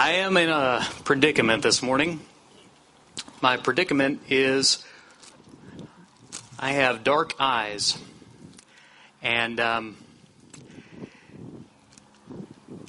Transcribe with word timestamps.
I 0.00 0.10
am 0.18 0.36
in 0.36 0.48
a 0.48 0.86
predicament 1.02 1.64
this 1.64 1.82
morning. 1.82 2.20
My 3.40 3.56
predicament 3.56 4.20
is 4.28 4.86
I 6.56 6.70
have 6.70 7.02
dark 7.02 7.34
eyes. 7.40 7.98
And 9.22 9.58
um, 9.58 9.96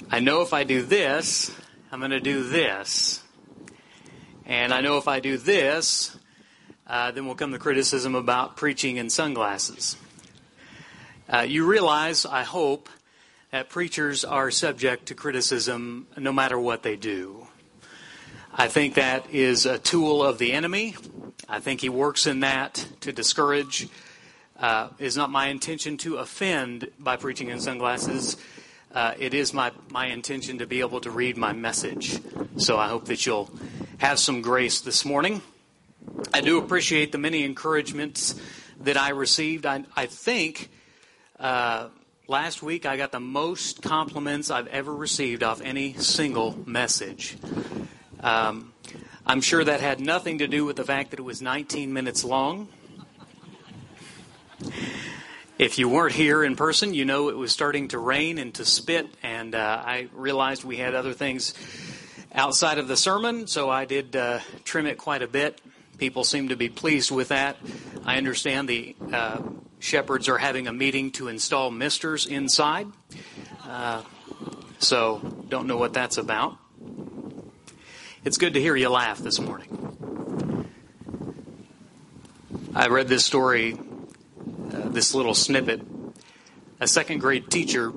I 0.08 0.20
know 0.20 0.42
if 0.42 0.52
I 0.52 0.62
do 0.62 0.82
this, 0.82 1.50
I'm 1.90 1.98
going 1.98 2.12
to 2.12 2.20
do 2.20 2.48
this. 2.48 3.20
And 4.46 4.72
I 4.72 4.80
know 4.80 4.96
if 4.96 5.08
I 5.08 5.18
do 5.18 5.36
this, 5.36 6.16
uh, 6.86 7.10
then 7.10 7.26
will 7.26 7.34
come 7.34 7.50
the 7.50 7.58
criticism 7.58 8.14
about 8.14 8.56
preaching 8.56 8.98
in 8.98 9.10
sunglasses. 9.10 9.96
Uh, 11.28 11.40
you 11.40 11.66
realize, 11.66 12.24
I 12.24 12.44
hope, 12.44 12.88
that 13.50 13.68
preachers 13.68 14.24
are 14.24 14.50
subject 14.50 15.06
to 15.06 15.14
criticism 15.14 16.06
no 16.16 16.32
matter 16.32 16.58
what 16.58 16.82
they 16.82 16.96
do. 16.96 17.46
I 18.52 18.68
think 18.68 18.94
that 18.94 19.30
is 19.30 19.66
a 19.66 19.78
tool 19.78 20.22
of 20.22 20.38
the 20.38 20.52
enemy. 20.52 20.94
I 21.48 21.60
think 21.60 21.80
he 21.80 21.88
works 21.88 22.26
in 22.26 22.40
that 22.40 22.86
to 23.00 23.12
discourage. 23.12 23.88
Uh, 24.58 24.90
is 24.98 25.16
not 25.16 25.30
my 25.30 25.46
intention 25.46 25.96
to 25.96 26.16
offend 26.16 26.90
by 26.98 27.16
preaching 27.16 27.48
in 27.48 27.58
sunglasses. 27.60 28.36
Uh, 28.92 29.14
it 29.18 29.32
is 29.32 29.54
my, 29.54 29.72
my 29.88 30.06
intention 30.06 30.58
to 30.58 30.66
be 30.66 30.80
able 30.80 31.00
to 31.00 31.10
read 31.10 31.38
my 31.38 31.52
message. 31.54 32.20
So 32.58 32.76
I 32.76 32.88
hope 32.88 33.06
that 33.06 33.24
you'll 33.24 33.50
have 33.98 34.18
some 34.18 34.42
grace 34.42 34.82
this 34.82 35.04
morning. 35.04 35.40
I 36.34 36.42
do 36.42 36.58
appreciate 36.58 37.10
the 37.10 37.18
many 37.18 37.42
encouragements 37.44 38.38
that 38.80 38.98
I 38.98 39.10
received. 39.10 39.64
I, 39.64 39.84
I 39.96 40.04
think 40.04 40.68
uh, 41.38 41.88
last 42.30 42.62
week 42.62 42.86
I 42.86 42.96
got 42.96 43.10
the 43.10 43.18
most 43.18 43.82
compliments 43.82 44.52
I've 44.52 44.68
ever 44.68 44.94
received 44.94 45.42
off 45.42 45.60
any 45.60 45.94
single 45.94 46.56
message. 46.64 47.36
Um, 48.20 48.72
I'm 49.26 49.40
sure 49.40 49.64
that 49.64 49.80
had 49.80 49.98
nothing 49.98 50.38
to 50.38 50.46
do 50.46 50.64
with 50.64 50.76
the 50.76 50.84
fact 50.84 51.10
that 51.10 51.18
it 51.18 51.24
was 51.24 51.42
19 51.42 51.92
minutes 51.92 52.22
long. 52.22 52.68
If 55.58 55.80
you 55.80 55.88
weren't 55.88 56.14
here 56.14 56.44
in 56.44 56.54
person, 56.54 56.94
you 56.94 57.04
know 57.04 57.30
it 57.30 57.36
was 57.36 57.50
starting 57.50 57.88
to 57.88 57.98
rain 57.98 58.38
and 58.38 58.54
to 58.54 58.64
spit, 58.64 59.08
and 59.24 59.56
uh, 59.56 59.82
I 59.84 60.08
realized 60.14 60.62
we 60.62 60.76
had 60.76 60.94
other 60.94 61.12
things 61.12 61.52
outside 62.32 62.78
of 62.78 62.86
the 62.86 62.96
sermon, 62.96 63.48
so 63.48 63.68
I 63.68 63.86
did 63.86 64.14
uh, 64.14 64.38
trim 64.62 64.86
it 64.86 64.98
quite 64.98 65.22
a 65.22 65.28
bit. 65.28 65.60
People 65.98 66.22
seem 66.22 66.50
to 66.50 66.56
be 66.56 66.68
pleased 66.68 67.10
with 67.10 67.28
that. 67.28 67.56
I 68.04 68.18
understand 68.18 68.68
the 68.68 68.94
uh, 69.12 69.42
shepherds 69.80 70.28
are 70.28 70.38
having 70.38 70.68
a 70.68 70.72
meeting 70.72 71.10
to 71.12 71.26
install 71.26 71.70
misters 71.72 72.26
inside, 72.26 72.86
uh, 73.66 74.02
so 74.78 75.18
don't 75.48 75.66
know 75.66 75.76
what 75.76 75.92
that's 75.92 76.16
about. 76.16 76.56
It's 78.24 78.38
good 78.38 78.54
to 78.54 78.60
hear 78.60 78.76
you 78.76 78.88
laugh 78.90 79.18
this 79.18 79.40
morning. 79.40 80.68
I 82.74 82.86
read 82.86 83.08
this 83.08 83.24
story 83.24 83.76
uh, 84.72 84.88
this 84.88 85.14
little 85.14 85.34
snippet. 85.34 85.80
A 86.80 86.86
second 86.86 87.18
grade 87.18 87.50
teacher 87.50 87.92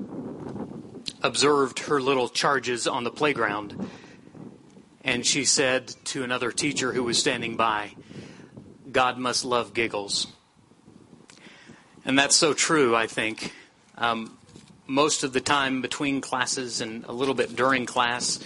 observed 1.22 1.78
her 1.80 2.00
little 2.00 2.28
charges 2.28 2.86
on 2.86 3.04
the 3.04 3.10
playground, 3.10 3.88
and 5.02 5.24
she 5.24 5.44
said 5.44 5.88
to 6.06 6.24
another 6.24 6.50
teacher 6.50 6.92
who 6.92 7.04
was 7.04 7.18
standing 7.18 7.56
by, 7.56 7.94
God 8.90 9.18
must 9.18 9.44
love 9.44 9.72
giggles. 9.72 10.26
And 12.04 12.18
that's 12.18 12.36
so 12.36 12.52
true, 12.52 12.94
I 12.94 13.06
think. 13.06 13.52
Um, 13.96 14.36
most 14.86 15.24
of 15.24 15.32
the 15.32 15.40
time 15.40 15.80
between 15.80 16.20
classes 16.20 16.80
and 16.80 17.04
a 17.04 17.12
little 17.12 17.34
bit 17.34 17.56
during 17.56 17.86
class, 17.86 18.38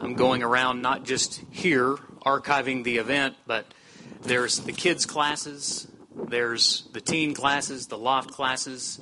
I'm 0.00 0.14
going 0.14 0.42
around 0.42 0.82
not 0.82 1.04
just 1.04 1.40
here 1.50 1.96
archiving 2.24 2.82
the 2.82 2.98
event, 2.98 3.36
but 3.46 3.66
there's 4.22 4.58
the 4.60 4.72
kids' 4.72 5.06
classes, 5.06 5.86
there's 6.28 6.88
the 6.92 7.00
teen 7.00 7.34
classes, 7.34 7.86
the 7.86 7.98
loft 7.98 8.32
classes, 8.32 8.98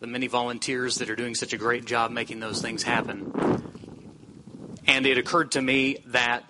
the 0.00 0.06
many 0.08 0.26
volunteers 0.26 0.96
that 0.96 1.08
are 1.08 1.16
doing 1.16 1.34
such 1.34 1.52
a 1.52 1.56
great 1.56 1.84
job 1.84 2.10
making 2.10 2.40
those 2.40 2.60
things 2.60 2.82
happen. 2.82 3.32
And 4.86 5.06
it 5.06 5.18
occurred 5.18 5.52
to 5.52 5.62
me 5.62 5.98
that 6.06 6.44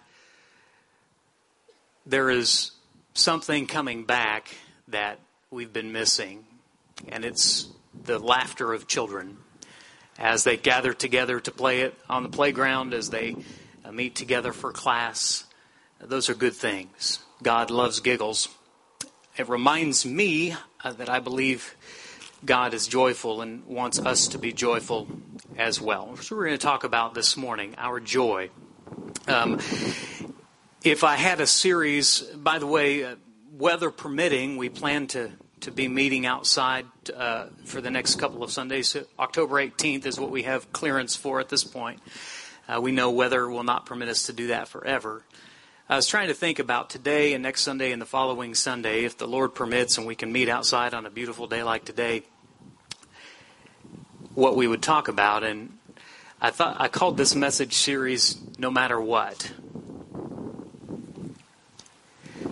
there 2.06 2.31
is 2.31 2.72
something 3.12 3.66
coming 3.66 4.04
back 4.04 4.48
that 4.88 5.19
we've 5.50 5.72
been 5.72 5.92
missing, 5.92 6.44
and 7.09 7.25
it's 7.25 7.69
the 8.05 8.19
laughter 8.19 8.72
of 8.72 8.87
children 8.87 9.38
as 10.19 10.44
they 10.44 10.56
gather 10.56 10.93
together 10.93 11.41
to 11.41 11.50
play 11.50 11.81
it 11.81 11.94
on 12.09 12.22
the 12.22 12.28
playground, 12.28 12.94
as 12.94 13.10
they 13.10 13.37
uh, 13.84 13.93
meet 13.93 14.15
together 14.15 14.53
for 14.53 14.72
class. 14.72 15.44
Those 16.00 16.28
are 16.28 16.34
good 16.34 16.55
things. 16.55 17.19
God 17.43 17.71
loves 17.71 18.00
giggles 18.00 18.49
it 19.37 19.49
reminds 19.49 20.06
me 20.06 20.55
uh, 20.84 20.93
that 20.93 21.09
I 21.09 21.19
believe 21.19 21.75
God 22.44 22.72
is 22.72 22.87
joyful 22.87 23.41
and 23.41 23.66
wants 23.66 23.99
us 23.99 24.28
to 24.28 24.38
be 24.38 24.53
joyful 24.53 25.09
as 25.59 25.81
well. 25.81 26.16
So 26.16 26.37
we're 26.37 26.47
going 26.47 26.59
to 26.59 26.65
talk 26.65 26.84
about 26.84 27.15
this 27.15 27.37
morning 27.37 27.75
our 27.76 27.99
joy. 27.99 28.50
Um, 29.26 29.59
if 30.84 31.03
I 31.03 31.16
had 31.16 31.41
a 31.41 31.49
series, 31.49 32.21
by 32.21 32.61
the 32.61 32.66
way, 32.66 33.03
uh, 33.03 33.16
weather 33.50 33.91
permitting, 33.91 34.56
we 34.56 34.69
plan 34.69 35.09
to 35.09 35.32
to 35.64 35.70
be 35.70 35.88
meeting 35.88 36.26
outside 36.26 36.84
uh, 37.16 37.47
for 37.64 37.80
the 37.80 37.91
next 37.91 38.16
couple 38.16 38.42
of 38.42 38.50
Sundays. 38.50 38.94
October 39.19 39.56
18th 39.56 40.04
is 40.04 40.20
what 40.20 40.30
we 40.30 40.42
have 40.42 40.70
clearance 40.75 41.16
for 41.16 41.41
at 41.41 41.48
this 41.48 41.64
point. 41.64 42.00
Uh, 42.69 42.80
we 42.82 42.92
know 42.92 43.10
weather 43.10 43.48
will 43.48 43.64
not 43.64 43.86
permit 43.86 44.10
us 44.10 44.26
to 44.26 44.34
do 44.34 44.48
that 44.48 44.69
forever. 44.69 45.22
I 45.88 45.97
was 45.97 46.06
trying 46.06 46.28
to 46.28 46.34
think 46.34 46.58
about 46.58 46.91
today 46.91 47.32
and 47.32 47.42
next 47.42 47.62
Sunday 47.62 47.92
and 47.92 48.00
the 48.00 48.06
following 48.06 48.54
Sunday, 48.54 49.04
if 49.04 49.16
the 49.16 49.26
Lord 49.26 49.54
permits 49.54 49.97
and 49.97 50.06
we 50.06 50.14
can 50.14 50.30
meet 50.30 50.50
outside 50.50 50.92
on 50.92 51.06
a 51.06 51.10
beautiful 51.10 51.47
day 51.47 51.62
like 51.62 51.86
today, 51.86 52.25
what 54.34 54.54
we 54.54 54.66
would 54.66 54.82
talk 54.82 55.08
about. 55.08 55.44
And 55.44 55.78
I 56.42 56.50
thought 56.50 56.76
I 56.78 56.88
called 56.88 57.16
this 57.16 57.34
message 57.34 57.72
series 57.72 58.38
No 58.58 58.70
Matter 58.70 59.00
What. 59.00 59.50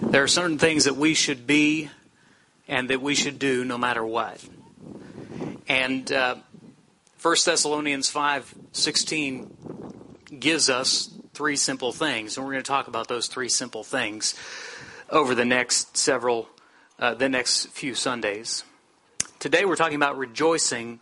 There 0.00 0.22
are 0.22 0.28
certain 0.28 0.56
things 0.56 0.84
that 0.84 0.96
we 0.96 1.12
should 1.12 1.46
be 1.46 1.90
and 2.72 2.88
that 2.88 3.02
we 3.02 3.14
should 3.14 3.38
do 3.38 3.66
no 3.66 3.76
matter 3.76 4.02
what. 4.04 4.42
And 5.68 6.10
uh, 6.10 6.36
1 7.20 7.36
Thessalonians 7.44 8.08
5 8.08 8.54
16 8.72 9.56
gives 10.40 10.70
us 10.70 11.10
three 11.34 11.56
simple 11.56 11.92
things, 11.92 12.36
and 12.36 12.46
we're 12.46 12.52
going 12.52 12.64
to 12.64 12.68
talk 12.68 12.88
about 12.88 13.08
those 13.08 13.26
three 13.26 13.50
simple 13.50 13.84
things 13.84 14.34
over 15.10 15.34
the 15.34 15.44
next 15.44 15.98
several, 15.98 16.48
uh, 16.98 17.12
the 17.12 17.28
next 17.28 17.66
few 17.66 17.94
Sundays. 17.94 18.64
Today 19.38 19.66
we're 19.66 19.76
talking 19.76 19.96
about 19.96 20.16
rejoicing 20.16 21.00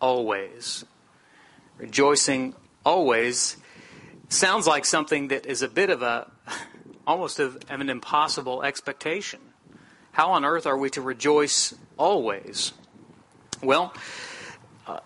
always. 0.00 0.84
Rejoicing 1.78 2.56
always 2.84 3.56
sounds 4.28 4.66
like 4.66 4.84
something 4.84 5.28
that 5.28 5.46
is 5.46 5.62
a 5.62 5.68
bit 5.68 5.88
of 5.88 6.02
a, 6.02 6.28
almost 7.06 7.38
of, 7.38 7.58
of 7.70 7.80
an 7.80 7.90
impossible 7.90 8.64
expectation. 8.64 9.38
How 10.12 10.32
on 10.32 10.44
earth 10.44 10.66
are 10.66 10.76
we 10.76 10.90
to 10.90 11.00
rejoice 11.02 11.74
always? 11.96 12.72
Well, 13.62 13.94
uh, 14.86 15.00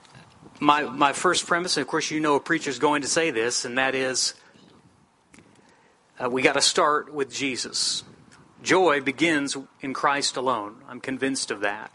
my 0.58 0.82
my 0.82 1.12
first 1.12 1.46
premise, 1.46 1.76
and 1.76 1.82
of 1.82 1.88
course 1.88 2.10
you 2.10 2.20
know 2.20 2.34
a 2.34 2.40
preacher's 2.40 2.78
going 2.78 3.02
to 3.02 3.08
say 3.08 3.30
this, 3.30 3.64
and 3.64 3.78
that 3.78 3.94
is 3.94 4.34
uh, 6.18 6.28
we 6.28 6.42
got 6.42 6.54
to 6.54 6.60
start 6.60 7.12
with 7.12 7.32
Jesus. 7.32 8.02
Joy 8.62 9.00
begins 9.00 9.56
in 9.80 9.94
Christ 9.94 10.36
alone. 10.36 10.76
I'm 10.88 11.00
convinced 11.00 11.50
of 11.50 11.60
that. 11.60 11.92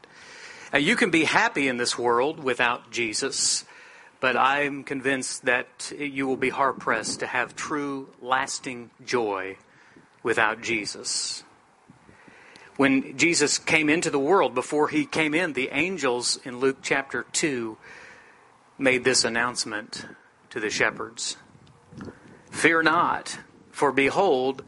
Now, 0.72 0.80
you 0.80 0.96
can 0.96 1.10
be 1.10 1.26
happy 1.26 1.68
in 1.68 1.76
this 1.76 1.98
world 1.98 2.42
without 2.42 2.92
Jesus, 2.92 3.66
but 4.22 4.38
I'm 4.38 4.84
convinced 4.84 5.46
that 5.46 5.92
you 5.98 6.28
will 6.28 6.38
be 6.38 6.50
hard 6.50 6.80
pressed 6.80 7.20
to 7.20 7.28
have 7.28 7.58
true, 7.58 8.08
lasting 8.22 8.92
joy 9.04 9.58
without 10.24 10.62
Jesus. 10.62 11.44
When 12.78 13.18
Jesus 13.18 13.58
came 13.58 13.90
into 13.90 14.10
the 14.10 14.20
world, 14.20 14.56
before 14.56 14.88
he 14.88 15.06
came 15.06 15.34
in, 15.34 15.54
the 15.54 15.70
angels 15.72 16.40
in 16.44 16.60
Luke 16.60 16.78
chapter 16.82 17.26
2 17.34 17.78
made 18.78 19.04
this 19.04 19.24
announcement 19.24 20.06
to 20.50 20.60
the 20.60 20.70
shepherds 20.70 21.38
Fear 22.50 22.84
not. 22.84 23.40
For 23.72 23.92
behold, 23.92 24.64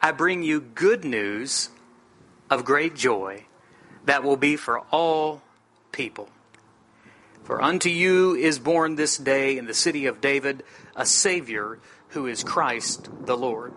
I 0.00 0.12
bring 0.12 0.42
you 0.42 0.60
good 0.60 1.04
news 1.04 1.68
of 2.48 2.64
great 2.64 2.94
joy 2.94 3.44
that 4.04 4.22
will 4.22 4.36
be 4.36 4.56
for 4.56 4.80
all 4.92 5.42
people. 5.92 6.28
For 7.42 7.62
unto 7.62 7.88
you 7.88 8.34
is 8.34 8.58
born 8.58 8.94
this 8.94 9.16
day 9.16 9.58
in 9.58 9.66
the 9.66 9.74
city 9.74 10.06
of 10.06 10.20
David 10.20 10.62
a 10.94 11.04
Savior 11.04 11.78
who 12.08 12.26
is 12.26 12.42
Christ 12.42 13.08
the 13.26 13.36
Lord. 13.36 13.74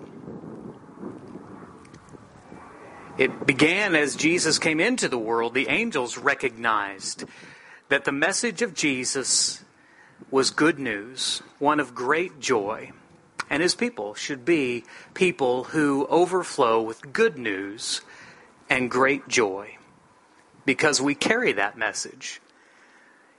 It 3.19 3.45
began 3.45 3.95
as 3.95 4.15
Jesus 4.15 4.59
came 4.59 4.79
into 4.79 5.09
the 5.09 5.17
world. 5.19 5.53
The 5.53 5.67
angels 5.67 6.17
recognized 6.17 7.25
that 7.89 8.05
the 8.05 8.13
message 8.13 8.61
of 8.61 8.73
Jesus 8.73 9.61
was 10.31 10.51
good 10.51 10.79
news, 10.79 11.43
one 11.59 11.81
of 11.81 11.93
great 11.93 12.39
joy. 12.39 12.93
and 13.49 13.63
his 13.63 13.75
people 13.75 14.13
should 14.13 14.45
be 14.45 14.83
people 15.13 15.65
who 15.65 16.05
overflow 16.07 16.81
with 16.81 17.11
good 17.11 17.37
news 17.37 18.01
and 18.69 18.91
great 18.91 19.27
joy 19.27 19.75
because 20.65 21.01
we 21.01 21.15
carry 21.15 21.51
that 21.53 21.77
message. 21.77 22.41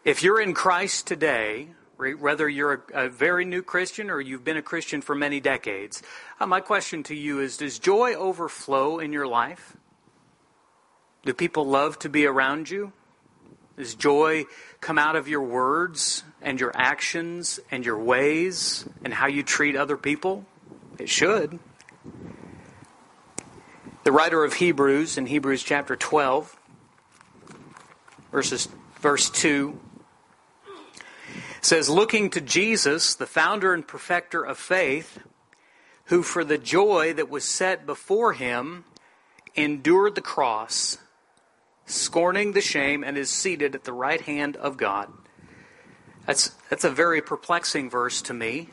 If 0.05 0.23
you're 0.23 0.41
in 0.41 0.55
Christ 0.55 1.07
today, 1.07 1.69
whether 2.01 2.49
you're 2.49 2.85
a, 2.93 3.07
a 3.07 3.09
very 3.09 3.45
new 3.45 3.63
Christian 3.63 4.11
or 4.11 4.21
you've 4.21 4.45
been 4.45 4.57
a 4.57 4.63
Christian 4.63 5.01
for 5.01 5.15
many 5.15 5.41
decades, 5.41 6.03
uh, 6.41 6.47
my 6.47 6.61
question 6.61 7.03
to 7.05 7.15
you 7.15 7.41
is 7.41 7.57
Does 7.57 7.79
joy 7.79 8.15
overflow 8.15 8.99
in 8.99 9.13
your 9.13 9.27
life? 9.27 9.77
Do 11.25 11.35
people 11.35 11.67
love 11.67 11.99
to 12.01 12.09
be 12.09 12.27
around 12.27 12.71
you? 12.71 12.93
Does 13.77 13.95
joy 13.95 14.45
come 14.81 14.99
out 14.99 15.17
of 15.17 15.29
your 15.29 15.43
words 15.43 16.23
and 16.43 16.61
your 16.61 16.73
actions 16.75 17.61
and 17.71 17.85
your 17.85 17.99
ways 17.99 18.87
and 19.05 19.13
how 19.13 19.27
you 19.27 19.43
treat 19.43 19.77
other 19.77 19.97
people? 19.97 20.45
It 20.99 21.09
should. 21.09 21.59
The 24.05 24.13
writer 24.13 24.45
of 24.45 24.55
Hebrews 24.55 25.19
in 25.19 25.27
Hebrews 25.27 25.63
chapter 25.63 25.95
12, 25.95 26.59
verses, 28.33 28.69
verse 29.01 29.29
2, 29.31 29.79
says, 31.61 31.89
Looking 31.89 32.31
to 32.31 32.41
Jesus, 32.41 33.15
the 33.15 33.27
founder 33.27 33.73
and 33.73 33.87
perfecter 33.87 34.43
of 34.43 34.59
faith, 34.59 35.21
who 36.07 36.23
for 36.23 36.45
the 36.45 36.59
joy 36.59 37.13
that 37.15 37.31
was 37.31 37.45
set 37.45 37.87
before 37.87 38.33
him 38.33 38.85
endured 39.55 40.15
the 40.15 40.21
cross, 40.21 40.99
scorning 41.87 42.53
the 42.53 42.61
shame, 42.61 43.05
and 43.05 43.17
is 43.17 43.31
seated 43.31 43.75
at 43.75 43.85
the 43.85 43.93
right 43.93 44.21
hand 44.23 44.57
of 44.57 44.77
God. 44.77 45.13
That's, 46.27 46.49
that's 46.69 46.85
a 46.85 46.91
very 46.91 47.21
perplexing 47.21 47.91
verse 47.91 48.23
to 48.23 48.35
me 48.35 48.71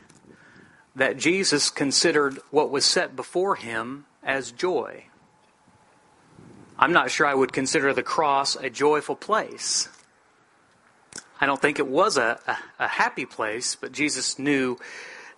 that 0.94 1.16
Jesus 1.16 1.70
considered 1.70 2.38
what 2.50 2.70
was 2.70 2.84
set 2.84 3.14
before 3.14 3.54
him 3.56 4.06
as 4.22 4.50
joy. 4.50 5.04
I'm 6.78 6.92
not 6.92 7.10
sure 7.10 7.26
I 7.26 7.34
would 7.34 7.52
consider 7.52 7.92
the 7.92 8.02
cross 8.02 8.56
a 8.56 8.70
joyful 8.70 9.16
place. 9.16 9.88
I 11.40 11.46
don't 11.46 11.60
think 11.60 11.78
it 11.78 11.86
was 11.86 12.16
a, 12.16 12.40
a, 12.46 12.84
a, 12.84 12.88
happy 12.88 13.24
place, 13.24 13.76
but 13.76 13.92
Jesus 13.92 14.38
knew 14.38 14.76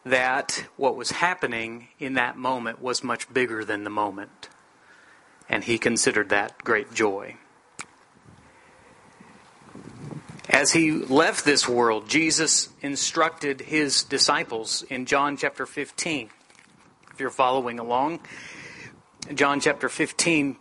that 0.04 0.64
what 0.76 0.96
was 0.96 1.10
happening 1.10 1.88
in 1.98 2.14
that 2.14 2.38
moment 2.38 2.80
was 2.80 3.04
much 3.04 3.30
bigger 3.32 3.64
than 3.64 3.84
the 3.84 3.90
moment. 3.90 4.48
And 5.48 5.62
he 5.64 5.76
considered 5.76 6.30
that 6.30 6.64
great 6.64 6.94
joy. 6.94 7.36
As 10.48 10.72
he 10.72 10.90
left 10.90 11.44
this 11.44 11.68
world, 11.68 12.08
Jesus 12.08 12.70
instructed 12.80 13.60
his 13.60 14.02
disciples 14.02 14.82
in 14.82 15.06
John 15.06 15.36
chapter 15.36 15.66
15. 15.66 16.30
If 17.12 17.20
you're 17.20 17.30
following 17.30 17.78
along, 17.78 18.20
John 19.34 19.60
chapter 19.60 19.88
15, 19.88 20.56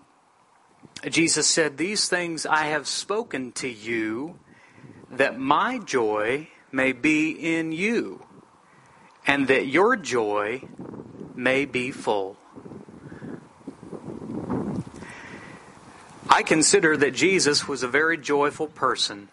Jesus 1.10 1.48
said, 1.48 1.78
These 1.78 2.10
things 2.10 2.46
I 2.46 2.66
have 2.66 2.88
spoken 2.88 3.54
to 3.54 3.70
you 3.70 4.38
that 5.12 5.40
my 5.40 5.80
joy 5.80 6.48
may 6.72 6.92
be 6.92 7.32
in 7.32 7.72
you, 7.72 8.26
and 9.26 9.48
that 9.48 9.68
your 9.68 9.96
joy 9.96 10.62
may 11.36 11.66
be 11.66 11.92
full. 11.92 12.38
I 16.30 16.44
consider 16.44 16.96
that 16.98 17.14
Jesus 17.14 17.68
was 17.68 17.82
a 17.82 17.88
very 17.88 18.18
joyful 18.18 18.68
person. 18.68 19.30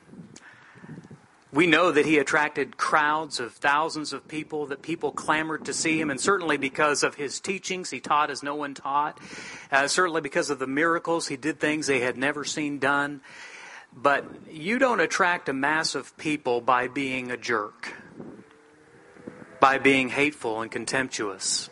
We 1.52 1.66
know 1.66 1.92
that 1.92 2.04
he 2.04 2.18
attracted 2.18 2.76
crowds 2.76 3.38
of 3.38 3.52
thousands 3.52 4.12
of 4.12 4.26
people, 4.28 4.66
that 4.66 4.82
people 4.82 5.12
clamored 5.12 5.66
to 5.66 5.72
see 5.72 6.00
him, 6.00 6.10
and 6.10 6.20
certainly 6.20 6.56
because 6.56 7.02
of 7.02 7.14
his 7.14 7.38
teachings, 7.40 7.90
he 7.90 8.00
taught 8.00 8.30
as 8.30 8.42
no 8.42 8.54
one 8.54 8.74
taught. 8.74 9.18
Uh, 9.70 9.88
certainly 9.88 10.20
because 10.20 10.50
of 10.50 10.58
the 10.58 10.66
miracles, 10.66 11.28
he 11.28 11.36
did 11.36 11.60
things 11.60 11.86
they 11.86 12.00
had 12.00 12.16
never 12.18 12.44
seen 12.44 12.78
done. 12.78 13.20
But 13.96 14.26
you 14.52 14.78
don't 14.78 15.00
attract 15.00 15.48
a 15.48 15.54
mass 15.54 15.94
of 15.94 16.16
people 16.18 16.60
by 16.60 16.86
being 16.86 17.30
a 17.30 17.36
jerk, 17.38 17.94
by 19.58 19.78
being 19.78 20.10
hateful 20.10 20.60
and 20.60 20.70
contemptuous. 20.70 21.70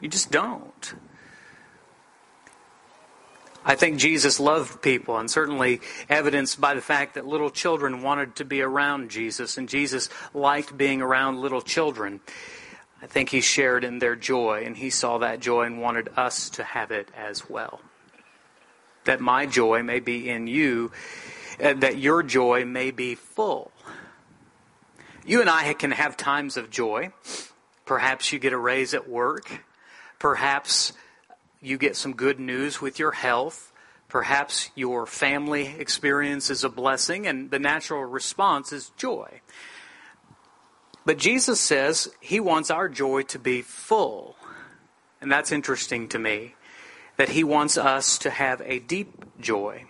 You 0.00 0.08
just 0.08 0.30
don't. 0.30 0.94
I 3.62 3.74
think 3.74 3.98
Jesus 3.98 4.40
loved 4.40 4.80
people, 4.80 5.18
and 5.18 5.30
certainly 5.30 5.82
evidenced 6.08 6.62
by 6.62 6.72
the 6.72 6.80
fact 6.80 7.14
that 7.14 7.26
little 7.26 7.50
children 7.50 8.02
wanted 8.02 8.36
to 8.36 8.44
be 8.46 8.62
around 8.62 9.10
Jesus, 9.10 9.58
and 9.58 9.68
Jesus 9.68 10.08
liked 10.32 10.78
being 10.78 11.02
around 11.02 11.40
little 11.40 11.60
children. 11.60 12.20
I 13.02 13.06
think 13.06 13.28
he 13.28 13.42
shared 13.42 13.84
in 13.84 13.98
their 13.98 14.16
joy, 14.16 14.62
and 14.64 14.78
he 14.78 14.88
saw 14.88 15.18
that 15.18 15.40
joy 15.40 15.64
and 15.64 15.80
wanted 15.80 16.08
us 16.16 16.48
to 16.50 16.64
have 16.64 16.90
it 16.90 17.10
as 17.14 17.50
well. 17.50 17.80
That 19.04 19.20
my 19.20 19.44
joy 19.44 19.82
may 19.82 20.00
be 20.00 20.30
in 20.30 20.46
you 20.46 20.90
Uh, 21.60 21.74
that 21.74 21.98
your 21.98 22.22
joy 22.22 22.64
may 22.64 22.90
be 22.90 23.14
full. 23.14 23.70
You 25.26 25.40
and 25.42 25.50
I 25.50 25.74
can 25.74 25.90
have 25.90 26.16
times 26.16 26.56
of 26.56 26.70
joy. 26.70 27.12
Perhaps 27.84 28.32
you 28.32 28.38
get 28.38 28.52
a 28.52 28.58
raise 28.58 28.94
at 28.94 29.08
work. 29.08 29.64
Perhaps 30.18 30.94
you 31.60 31.76
get 31.76 31.96
some 31.96 32.14
good 32.14 32.40
news 32.40 32.80
with 32.80 32.98
your 32.98 33.12
health. 33.12 33.72
Perhaps 34.08 34.70
your 34.74 35.06
family 35.06 35.74
experiences 35.78 36.64
a 36.64 36.68
blessing, 36.68 37.26
and 37.26 37.50
the 37.50 37.58
natural 37.58 38.04
response 38.04 38.72
is 38.72 38.90
joy. 38.96 39.40
But 41.04 41.18
Jesus 41.18 41.60
says 41.60 42.08
he 42.20 42.40
wants 42.40 42.70
our 42.70 42.88
joy 42.88 43.22
to 43.22 43.38
be 43.38 43.62
full. 43.62 44.36
And 45.20 45.30
that's 45.30 45.52
interesting 45.52 46.08
to 46.08 46.18
me, 46.18 46.54
that 47.18 47.28
he 47.28 47.44
wants 47.44 47.76
us 47.76 48.16
to 48.18 48.30
have 48.30 48.62
a 48.64 48.78
deep 48.78 49.24
joy. 49.40 49.84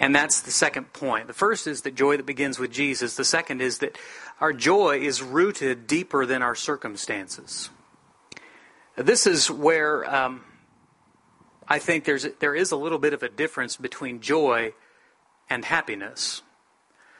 And 0.00 0.14
that's 0.14 0.40
the 0.40 0.50
second 0.50 0.94
point. 0.94 1.26
The 1.26 1.34
first 1.34 1.66
is 1.66 1.82
that 1.82 1.94
joy 1.94 2.16
that 2.16 2.24
begins 2.24 2.58
with 2.58 2.72
Jesus. 2.72 3.16
The 3.16 3.24
second 3.24 3.60
is 3.60 3.78
that 3.78 3.98
our 4.40 4.54
joy 4.54 5.00
is 5.00 5.22
rooted 5.22 5.86
deeper 5.86 6.24
than 6.24 6.42
our 6.42 6.54
circumstances. 6.54 7.68
This 8.96 9.26
is 9.26 9.50
where 9.50 10.12
um, 10.12 10.42
I 11.68 11.78
think 11.78 12.04
there's 12.04 12.26
there 12.40 12.54
is 12.54 12.72
a 12.72 12.76
little 12.76 12.98
bit 12.98 13.12
of 13.12 13.22
a 13.22 13.28
difference 13.28 13.76
between 13.76 14.20
joy 14.20 14.72
and 15.50 15.66
happiness. 15.66 16.40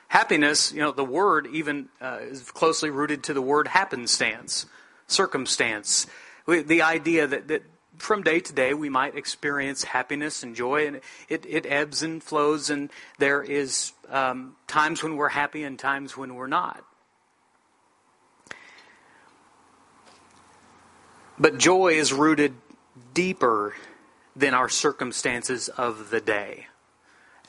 Happiness, 0.08 0.72
you 0.72 0.80
know, 0.80 0.90
the 0.90 1.04
word 1.04 1.48
even 1.52 1.90
uh, 2.00 2.18
is 2.22 2.50
closely 2.50 2.88
rooted 2.88 3.22
to 3.24 3.34
the 3.34 3.42
word 3.42 3.68
happenstance, 3.68 4.66
circumstance. 5.06 6.06
The 6.46 6.82
idea 6.82 7.26
that, 7.26 7.46
that 7.48 7.62
from 8.00 8.22
day 8.22 8.40
to 8.40 8.52
day, 8.52 8.74
we 8.74 8.88
might 8.88 9.14
experience 9.14 9.84
happiness 9.84 10.42
and 10.42 10.56
joy, 10.56 10.86
and 10.86 11.00
it, 11.28 11.44
it 11.46 11.66
ebbs 11.66 12.02
and 12.02 12.22
flows, 12.22 12.70
and 12.70 12.90
there 13.18 13.42
is 13.42 13.92
um, 14.08 14.56
times 14.66 15.02
when 15.02 15.16
we're 15.16 15.28
happy 15.28 15.62
and 15.64 15.78
times 15.78 16.16
when 16.16 16.34
we're 16.34 16.46
not. 16.46 16.84
But 21.38 21.58
joy 21.58 21.94
is 21.94 22.12
rooted 22.12 22.54
deeper 23.14 23.74
than 24.36 24.54
our 24.54 24.68
circumstances 24.68 25.68
of 25.68 26.10
the 26.10 26.20
day, 26.20 26.66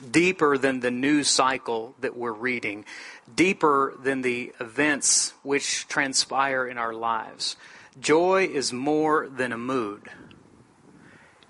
deeper 0.10 0.58
than 0.58 0.79
the 0.79 0.91
news 0.91 1.27
cycle 1.27 1.96
that 2.01 2.15
we're 2.15 2.31
reading, 2.31 2.86
deeper 3.34 3.93
than 4.01 4.22
the 4.22 4.53
events 4.60 5.34
which 5.43 5.88
transpire 5.88 6.67
in 6.67 6.77
our 6.77 6.93
lives. 6.93 7.55
Joy 8.00 8.46
is 8.46 8.72
more 8.72 9.27
than 9.27 9.51
a 9.51 9.58
mood. 9.58 10.10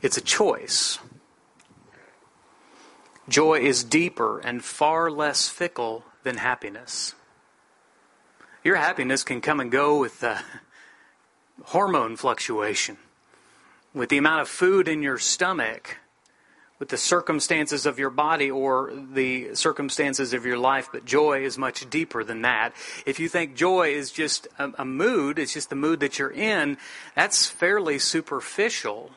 It's 0.02 0.18
a 0.18 0.22
choice. 0.22 1.00
Joy 3.30 3.60
is 3.60 3.84
deeper 3.84 4.40
and 4.40 4.64
far 4.64 5.12
less 5.12 5.48
fickle 5.48 6.04
than 6.24 6.38
happiness. 6.38 7.16
Your 8.64 8.76
happiness 8.76 9.24
can 9.24 9.42
come 9.42 9.60
and 9.60 9.72
go 9.72 10.00
with 10.00 10.20
the 10.20 10.42
hormone 11.66 12.16
fluctuation, 12.16 12.98
with 13.94 14.10
the 14.10 14.18
amount 14.18 14.42
of 14.42 14.50
food 14.50 14.88
in 14.88 15.02
your 15.02 15.18
stomach, 15.18 15.98
with 16.80 16.90
the 16.90 16.98
circumstances 16.98 17.86
of 17.86 18.00
your 18.00 18.10
body 18.10 18.50
or 18.50 18.92
the 19.14 19.54
circumstances 19.54 20.34
of 20.34 20.46
your 20.48 20.58
life, 20.58 20.90
but 20.92 21.06
joy 21.06 21.44
is 21.44 21.58
much 21.58 21.88
deeper 21.92 22.24
than 22.24 22.42
that. 22.42 22.74
If 23.06 23.20
you 23.20 23.30
think 23.30 23.56
joy 23.56 23.94
is 23.94 24.12
just 24.12 24.48
a, 24.58 24.72
a 24.80 24.86
mood, 24.86 25.38
it's 25.38 25.54
just 25.54 25.70
the 25.70 25.76
mood 25.76 26.00
that 26.00 26.18
you're 26.18 26.32
in, 26.32 26.78
that's 27.16 27.46
fairly 27.46 28.00
superficial. 28.00 29.12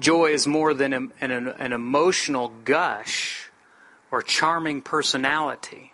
Joy 0.00 0.26
is 0.26 0.46
more 0.46 0.74
than 0.74 0.92
an, 0.92 1.12
an, 1.20 1.48
an 1.48 1.72
emotional 1.72 2.52
gush 2.64 3.50
or 4.10 4.22
charming 4.22 4.80
personality. 4.82 5.92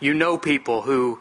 You 0.00 0.14
know 0.14 0.38
people 0.38 0.82
who 0.82 1.20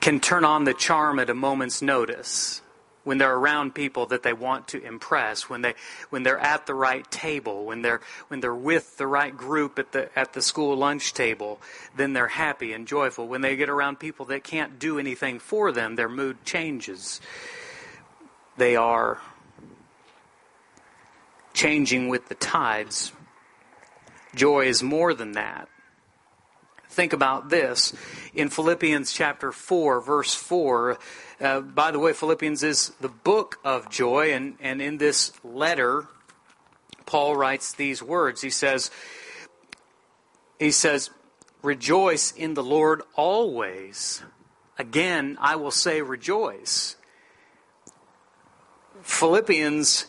can 0.00 0.20
turn 0.20 0.44
on 0.44 0.64
the 0.64 0.74
charm 0.74 1.18
at 1.18 1.30
a 1.30 1.34
moment's 1.34 1.82
notice. 1.82 2.62
when 3.06 3.18
they're 3.18 3.36
around 3.36 3.72
people 3.72 4.06
that 4.06 4.24
they 4.24 4.32
want 4.32 4.66
to 4.66 4.82
impress, 4.82 5.48
when 5.48 5.62
they 5.62 5.74
when 6.10 6.24
they're 6.24 6.40
at 6.40 6.66
the 6.66 6.74
right 6.74 7.08
table, 7.08 7.64
when 7.64 7.80
they're 7.80 8.00
when 8.26 8.40
they're 8.40 8.52
with 8.52 8.96
the 8.98 9.06
right 9.06 9.36
group 9.36 9.78
at 9.78 9.92
the 9.92 10.10
at 10.18 10.32
the 10.32 10.42
school 10.42 10.76
lunch 10.76 11.14
table, 11.14 11.60
then 11.96 12.14
they're 12.14 12.26
happy 12.26 12.72
and 12.72 12.88
joyful. 12.88 13.28
When 13.28 13.42
they 13.42 13.54
get 13.54 13.68
around 13.68 14.00
people 14.00 14.26
that 14.26 14.42
can't 14.42 14.80
do 14.80 14.98
anything 14.98 15.38
for 15.38 15.70
them, 15.70 15.94
their 15.94 16.08
mood 16.08 16.44
changes. 16.44 17.20
They 18.56 18.74
are 18.74 19.20
changing 21.56 22.08
with 22.08 22.28
the 22.28 22.34
tides. 22.36 23.12
Joy 24.34 24.66
is 24.66 24.82
more 24.82 25.14
than 25.14 25.32
that. 25.32 25.68
Think 26.90 27.12
about 27.12 27.48
this. 27.48 27.94
In 28.34 28.48
Philippians 28.48 29.12
chapter 29.12 29.50
4, 29.50 30.00
verse 30.00 30.34
4, 30.34 30.98
uh, 31.40 31.60
by 31.60 31.90
the 31.90 31.98
way, 31.98 32.12
Philippians 32.12 32.62
is 32.62 32.90
the 33.00 33.08
book 33.08 33.58
of 33.64 33.90
joy, 33.90 34.32
and, 34.32 34.56
and 34.60 34.80
in 34.80 34.98
this 34.98 35.32
letter, 35.42 36.06
Paul 37.06 37.36
writes 37.36 37.72
these 37.72 38.02
words. 38.02 38.42
He 38.42 38.50
says, 38.50 38.90
he 40.58 40.70
says, 40.70 41.10
Rejoice 41.62 42.32
in 42.32 42.54
the 42.54 42.62
Lord 42.62 43.02
always. 43.14 44.22
Again, 44.78 45.36
I 45.40 45.56
will 45.56 45.70
say 45.70 46.02
rejoice. 46.02 46.96
Philippians 49.02 50.06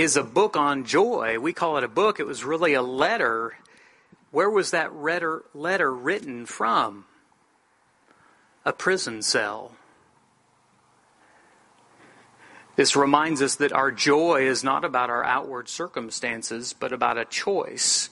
is 0.00 0.16
a 0.16 0.22
book 0.22 0.56
on 0.56 0.84
joy. 0.84 1.38
We 1.38 1.52
call 1.52 1.78
it 1.78 1.84
a 1.84 1.88
book. 1.88 2.20
It 2.20 2.26
was 2.26 2.44
really 2.44 2.74
a 2.74 2.82
letter. 2.82 3.56
Where 4.30 4.50
was 4.50 4.70
that 4.70 4.94
letter, 4.94 5.44
letter 5.54 5.92
written 5.92 6.46
from? 6.46 7.06
A 8.64 8.72
prison 8.72 9.22
cell. 9.22 9.72
This 12.76 12.94
reminds 12.94 13.42
us 13.42 13.56
that 13.56 13.72
our 13.72 13.90
joy 13.90 14.46
is 14.46 14.62
not 14.62 14.84
about 14.84 15.10
our 15.10 15.24
outward 15.24 15.68
circumstances, 15.68 16.72
but 16.72 16.92
about 16.92 17.18
a 17.18 17.24
choice 17.24 18.10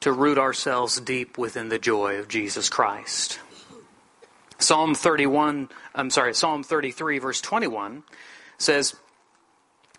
to 0.00 0.12
root 0.12 0.38
ourselves 0.38 1.00
deep 1.00 1.36
within 1.36 1.70
the 1.70 1.78
joy 1.78 2.18
of 2.18 2.28
Jesus 2.28 2.68
Christ. 2.68 3.40
Psalm 4.58 4.94
31, 4.94 5.70
I'm 5.94 6.10
sorry, 6.10 6.34
Psalm 6.34 6.62
33 6.62 7.18
verse 7.18 7.40
21 7.40 8.02
says, 8.58 8.94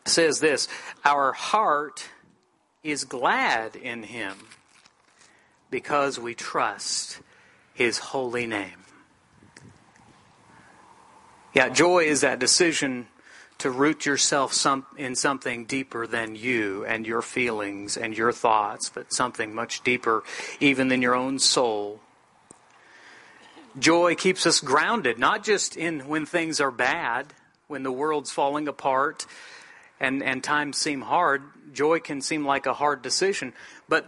says 0.06 0.40
this 0.40 0.68
Our 1.06 1.32
heart 1.32 2.08
is 2.84 3.04
glad 3.04 3.76
in 3.76 4.04
him 4.04 4.36
because 5.70 6.20
we 6.20 6.36
trust 6.36 7.20
his 7.74 7.98
holy 7.98 8.48
name. 8.48 8.84
Yeah, 11.54 11.70
joy 11.70 12.06
is 12.06 12.22
that 12.22 12.40
decision 12.40 13.08
to 13.58 13.70
root 13.70 14.06
yourself 14.06 14.54
some, 14.54 14.86
in 14.98 15.16
something 15.16 15.66
deeper 15.66 16.08
than 16.08 16.36
you 16.36 16.84
and 16.86 17.06
your 17.06 17.22
feelings 17.22 17.96
and 17.96 18.18
your 18.18 18.32
thoughts, 18.32 18.90
but 18.90 19.14
something 19.14 19.54
much 19.54 19.84
deeper 19.84 20.24
even 20.60 20.88
than 20.88 21.02
your 21.02 21.14
own 21.14 21.38
soul. 21.38 22.00
Joy 23.78 24.16
keeps 24.16 24.46
us 24.46 24.60
grounded, 24.60 25.20
not 25.20 25.44
just 25.44 25.78
in 25.78 26.08
when 26.08 26.26
things 26.26 26.60
are 26.60 26.72
bad, 26.72 27.28
when 27.68 27.84
the 27.84 27.92
world's 27.92 28.32
falling 28.32 28.68
apart, 28.68 29.26
and, 30.02 30.24
and 30.24 30.44
times 30.44 30.78
seem 30.78 31.02
hard, 31.02 31.44
joy 31.74 32.00
can 32.00 32.22
seem 32.22 32.44
like 32.44 32.66
a 32.66 32.74
hard 32.74 33.04
decision. 33.04 33.54
But 33.88 34.08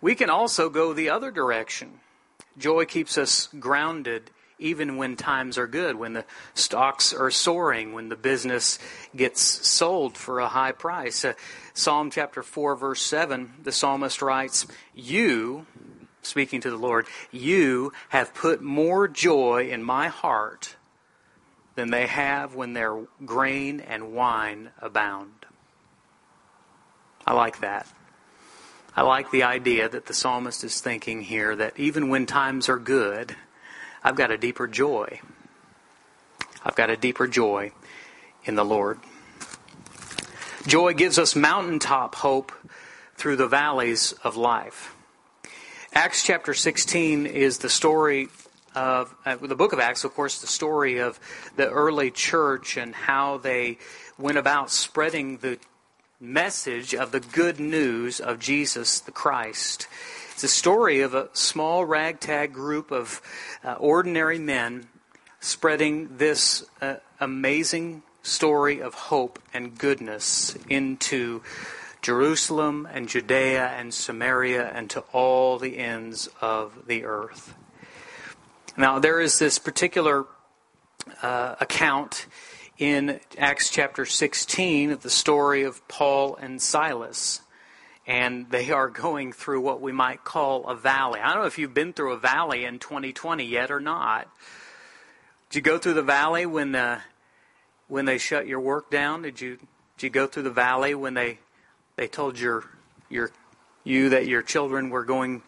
we 0.00 0.14
can 0.14 0.30
also 0.30 0.70
go 0.70 0.92
the 0.92 1.10
other 1.10 1.32
direction. 1.32 2.00
Joy 2.56 2.84
keeps 2.84 3.18
us 3.18 3.48
grounded 3.58 4.30
even 4.58 4.96
when 4.96 5.16
times 5.16 5.58
are 5.58 5.66
good, 5.66 5.96
when 5.96 6.14
the 6.14 6.24
stocks 6.54 7.12
are 7.12 7.30
soaring, 7.30 7.92
when 7.92 8.08
the 8.08 8.16
business 8.16 8.78
gets 9.14 9.42
sold 9.42 10.16
for 10.16 10.38
a 10.38 10.48
high 10.48 10.72
price. 10.72 11.24
Uh, 11.24 11.34
Psalm 11.74 12.10
chapter 12.10 12.42
4, 12.42 12.76
verse 12.76 13.02
7, 13.02 13.52
the 13.62 13.72
psalmist 13.72 14.22
writes, 14.22 14.66
You, 14.94 15.66
speaking 16.22 16.62
to 16.62 16.70
the 16.70 16.78
Lord, 16.78 17.06
you 17.32 17.92
have 18.08 18.32
put 18.32 18.62
more 18.62 19.08
joy 19.08 19.68
in 19.70 19.82
my 19.82 20.08
heart 20.08 20.76
than 21.76 21.90
they 21.90 22.06
have 22.06 22.54
when 22.54 22.72
their 22.72 23.04
grain 23.24 23.80
and 23.80 24.12
wine 24.12 24.70
abound. 24.80 25.46
I 27.24 27.34
like 27.34 27.60
that. 27.60 27.86
I 28.96 29.02
like 29.02 29.30
the 29.30 29.42
idea 29.42 29.88
that 29.88 30.06
the 30.06 30.14
psalmist 30.14 30.64
is 30.64 30.80
thinking 30.80 31.20
here 31.20 31.54
that 31.54 31.78
even 31.78 32.08
when 32.08 32.24
times 32.24 32.68
are 32.68 32.78
good, 32.78 33.36
I've 34.02 34.16
got 34.16 34.30
a 34.30 34.38
deeper 34.38 34.66
joy. 34.66 35.20
I've 36.64 36.76
got 36.76 36.88
a 36.88 36.96
deeper 36.96 37.26
joy 37.26 37.72
in 38.44 38.54
the 38.54 38.64
Lord. 38.64 38.98
Joy 40.66 40.94
gives 40.94 41.18
us 41.18 41.36
mountaintop 41.36 42.14
hope 42.16 42.52
through 43.16 43.36
the 43.36 43.48
valleys 43.48 44.14
of 44.24 44.36
life. 44.36 44.94
Acts 45.92 46.24
chapter 46.24 46.54
16 46.54 47.26
is 47.26 47.58
the 47.58 47.68
story 47.68 48.28
of 48.76 49.12
uh, 49.24 49.36
the 49.36 49.56
book 49.56 49.72
of 49.72 49.80
Acts, 49.80 50.04
of 50.04 50.14
course, 50.14 50.40
the 50.40 50.46
story 50.46 50.98
of 50.98 51.18
the 51.56 51.68
early 51.68 52.10
church 52.10 52.76
and 52.76 52.94
how 52.94 53.38
they 53.38 53.78
went 54.18 54.38
about 54.38 54.70
spreading 54.70 55.38
the 55.38 55.58
message 56.20 56.94
of 56.94 57.10
the 57.10 57.20
good 57.20 57.58
news 57.58 58.20
of 58.20 58.38
Jesus 58.38 59.00
the 59.00 59.10
Christ. 59.10 59.88
It's 60.32 60.44
a 60.44 60.48
story 60.48 61.00
of 61.00 61.14
a 61.14 61.30
small 61.32 61.84
ragtag 61.84 62.52
group 62.52 62.90
of 62.90 63.22
uh, 63.64 63.72
ordinary 63.74 64.38
men 64.38 64.86
spreading 65.40 66.18
this 66.18 66.64
uh, 66.80 66.96
amazing 67.18 68.02
story 68.22 68.80
of 68.80 68.92
hope 68.94 69.38
and 69.54 69.78
goodness 69.78 70.56
into 70.68 71.42
Jerusalem 72.02 72.86
and 72.92 73.08
Judea 73.08 73.68
and 73.68 73.94
Samaria 73.94 74.70
and 74.74 74.90
to 74.90 75.00
all 75.12 75.58
the 75.58 75.78
ends 75.78 76.28
of 76.40 76.86
the 76.86 77.04
earth. 77.04 77.54
Now, 78.78 78.98
there 78.98 79.20
is 79.20 79.38
this 79.38 79.58
particular 79.58 80.26
uh, 81.22 81.54
account 81.60 82.26
in 82.76 83.20
Acts 83.38 83.70
chapter 83.70 84.04
16 84.04 84.90
of 84.90 85.02
the 85.02 85.08
story 85.08 85.62
of 85.62 85.86
Paul 85.88 86.36
and 86.36 86.60
Silas. 86.60 87.40
And 88.06 88.50
they 88.50 88.70
are 88.70 88.90
going 88.90 89.32
through 89.32 89.62
what 89.62 89.80
we 89.80 89.92
might 89.92 90.24
call 90.24 90.68
a 90.68 90.76
valley. 90.76 91.20
I 91.20 91.32
don't 91.32 91.40
know 91.40 91.46
if 91.46 91.58
you've 91.58 91.72
been 91.72 91.94
through 91.94 92.12
a 92.12 92.18
valley 92.18 92.66
in 92.66 92.78
2020 92.78 93.44
yet 93.44 93.70
or 93.70 93.80
not. 93.80 94.28
Did 95.48 95.56
you 95.56 95.62
go 95.62 95.78
through 95.78 95.94
the 95.94 96.02
valley 96.02 96.44
when 96.44 96.72
the, 96.72 96.78
uh, 96.78 97.00
when 97.88 98.04
they 98.04 98.18
shut 98.18 98.46
your 98.46 98.60
work 98.60 98.90
down? 98.90 99.22
Did 99.22 99.40
you 99.40 99.56
did 99.96 100.06
you 100.06 100.10
go 100.10 100.26
through 100.26 100.42
the 100.42 100.50
valley 100.50 100.94
when 100.94 101.14
they 101.14 101.38
they 101.94 102.08
told 102.08 102.38
your 102.38 102.64
your 103.08 103.30
you 103.84 104.10
that 104.10 104.26
your 104.26 104.42
children 104.42 104.90
were 104.90 105.04
going 105.04 105.42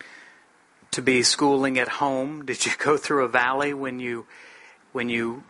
to 0.92 1.02
be 1.02 1.22
schooling 1.22 1.78
at 1.78 1.88
home? 1.88 2.44
Did 2.44 2.66
you 2.66 2.72
go 2.78 2.96
through 2.96 3.24
a 3.24 3.28
valley 3.28 3.74
when 3.74 4.00
you 4.00 4.26
when 4.92 5.08
you 5.08 5.44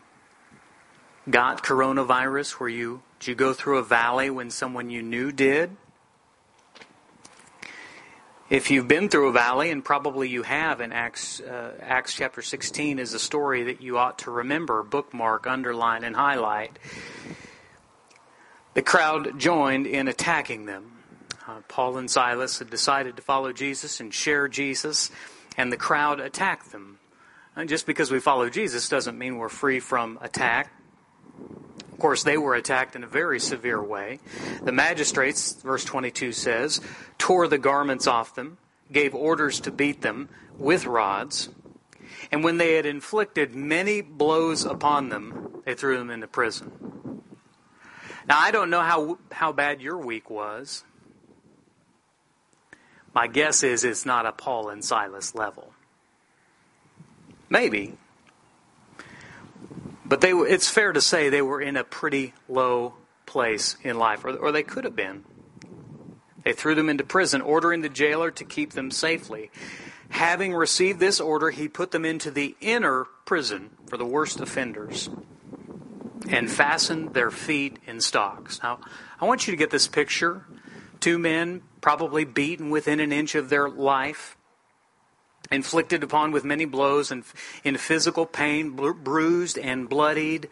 got 1.28 1.64
coronavirus? 1.64 2.58
Were 2.58 2.68
you 2.68 3.02
did 3.20 3.28
you 3.28 3.34
go 3.34 3.52
through 3.52 3.78
a 3.78 3.82
valley 3.82 4.30
when 4.30 4.50
someone 4.50 4.90
you 4.90 5.02
knew 5.02 5.32
did? 5.32 5.76
If 8.50 8.70
you've 8.70 8.88
been 8.88 9.10
through 9.10 9.28
a 9.28 9.32
valley, 9.32 9.70
and 9.70 9.84
probably 9.84 10.30
you 10.30 10.42
have 10.42 10.80
in 10.80 10.90
Acts, 10.90 11.38
uh, 11.38 11.74
Acts 11.82 12.14
chapter 12.14 12.40
16 12.40 12.98
is 12.98 13.12
a 13.12 13.18
story 13.18 13.64
that 13.64 13.82
you 13.82 13.98
ought 13.98 14.20
to 14.20 14.30
remember, 14.30 14.82
bookmark, 14.82 15.46
underline, 15.46 16.02
and 16.02 16.16
highlight. 16.16 16.78
The 18.72 18.80
crowd 18.80 19.38
joined 19.38 19.86
in 19.86 20.08
attacking 20.08 20.64
them. 20.64 20.97
Uh, 21.48 21.62
Paul 21.66 21.96
and 21.96 22.10
Silas 22.10 22.58
had 22.58 22.68
decided 22.68 23.16
to 23.16 23.22
follow 23.22 23.54
Jesus 23.54 24.00
and 24.00 24.12
share 24.12 24.48
Jesus, 24.48 25.10
and 25.56 25.72
the 25.72 25.78
crowd 25.78 26.20
attacked 26.20 26.72
them. 26.72 26.98
And 27.56 27.70
just 27.70 27.86
because 27.86 28.10
we 28.10 28.20
follow 28.20 28.50
Jesus 28.50 28.90
doesn't 28.90 29.16
mean 29.16 29.38
we're 29.38 29.48
free 29.48 29.80
from 29.80 30.18
attack. 30.20 30.70
Of 31.90 31.98
course, 31.98 32.22
they 32.22 32.36
were 32.36 32.54
attacked 32.54 32.96
in 32.96 33.02
a 33.02 33.06
very 33.06 33.40
severe 33.40 33.82
way. 33.82 34.20
The 34.62 34.72
magistrates, 34.72 35.54
verse 35.62 35.86
22 35.86 36.32
says, 36.32 36.82
tore 37.16 37.48
the 37.48 37.56
garments 37.56 38.06
off 38.06 38.34
them, 38.34 38.58
gave 38.92 39.14
orders 39.14 39.58
to 39.60 39.70
beat 39.70 40.02
them 40.02 40.28
with 40.58 40.84
rods. 40.84 41.48
And 42.30 42.44
when 42.44 42.58
they 42.58 42.74
had 42.74 42.84
inflicted 42.84 43.54
many 43.54 44.02
blows 44.02 44.66
upon 44.66 45.08
them, 45.08 45.62
they 45.64 45.74
threw 45.74 45.96
them 45.96 46.10
into 46.10 46.26
prison. 46.26 47.22
Now, 48.28 48.38
I 48.38 48.50
don't 48.50 48.68
know 48.68 48.82
how, 48.82 49.18
how 49.32 49.52
bad 49.52 49.80
your 49.80 49.96
week 49.96 50.28
was. 50.28 50.84
My 53.14 53.26
guess 53.26 53.62
is 53.62 53.84
it's 53.84 54.06
not 54.06 54.26
a 54.26 54.32
Paul 54.32 54.68
and 54.68 54.84
Silas 54.84 55.34
level. 55.34 55.72
Maybe. 57.50 57.94
But 60.04 60.20
they, 60.20 60.30
it's 60.30 60.68
fair 60.68 60.92
to 60.92 61.00
say 61.00 61.28
they 61.28 61.42
were 61.42 61.60
in 61.60 61.76
a 61.76 61.84
pretty 61.84 62.32
low 62.48 62.94
place 63.26 63.76
in 63.82 63.98
life, 63.98 64.24
or, 64.24 64.36
or 64.36 64.52
they 64.52 64.62
could 64.62 64.84
have 64.84 64.96
been. 64.96 65.24
They 66.44 66.52
threw 66.52 66.74
them 66.74 66.88
into 66.88 67.04
prison, 67.04 67.40
ordering 67.42 67.82
the 67.82 67.88
jailer 67.88 68.30
to 68.30 68.44
keep 68.44 68.72
them 68.72 68.90
safely. 68.90 69.50
Having 70.10 70.54
received 70.54 71.00
this 71.00 71.20
order, 71.20 71.50
he 71.50 71.68
put 71.68 71.90
them 71.90 72.04
into 72.06 72.30
the 72.30 72.56
inner 72.60 73.04
prison 73.26 73.70
for 73.86 73.98
the 73.98 74.06
worst 74.06 74.40
offenders. 74.40 75.10
and 76.28 76.50
fastened 76.50 77.14
their 77.14 77.30
feet 77.30 77.78
in 77.86 78.00
stocks. 78.00 78.60
Now, 78.62 78.80
I 79.20 79.24
want 79.24 79.46
you 79.46 79.52
to 79.52 79.56
get 79.56 79.70
this 79.70 79.88
picture. 79.88 80.44
Two 81.00 81.18
men, 81.18 81.62
probably 81.80 82.24
beaten 82.24 82.70
within 82.70 83.00
an 83.00 83.12
inch 83.12 83.34
of 83.34 83.48
their 83.48 83.68
life, 83.68 84.36
inflicted 85.50 86.02
upon 86.02 86.32
with 86.32 86.44
many 86.44 86.64
blows 86.64 87.10
and 87.10 87.24
in 87.64 87.76
physical 87.76 88.26
pain, 88.26 88.70
bruised 88.70 89.58
and 89.58 89.88
bloodied, 89.88 90.48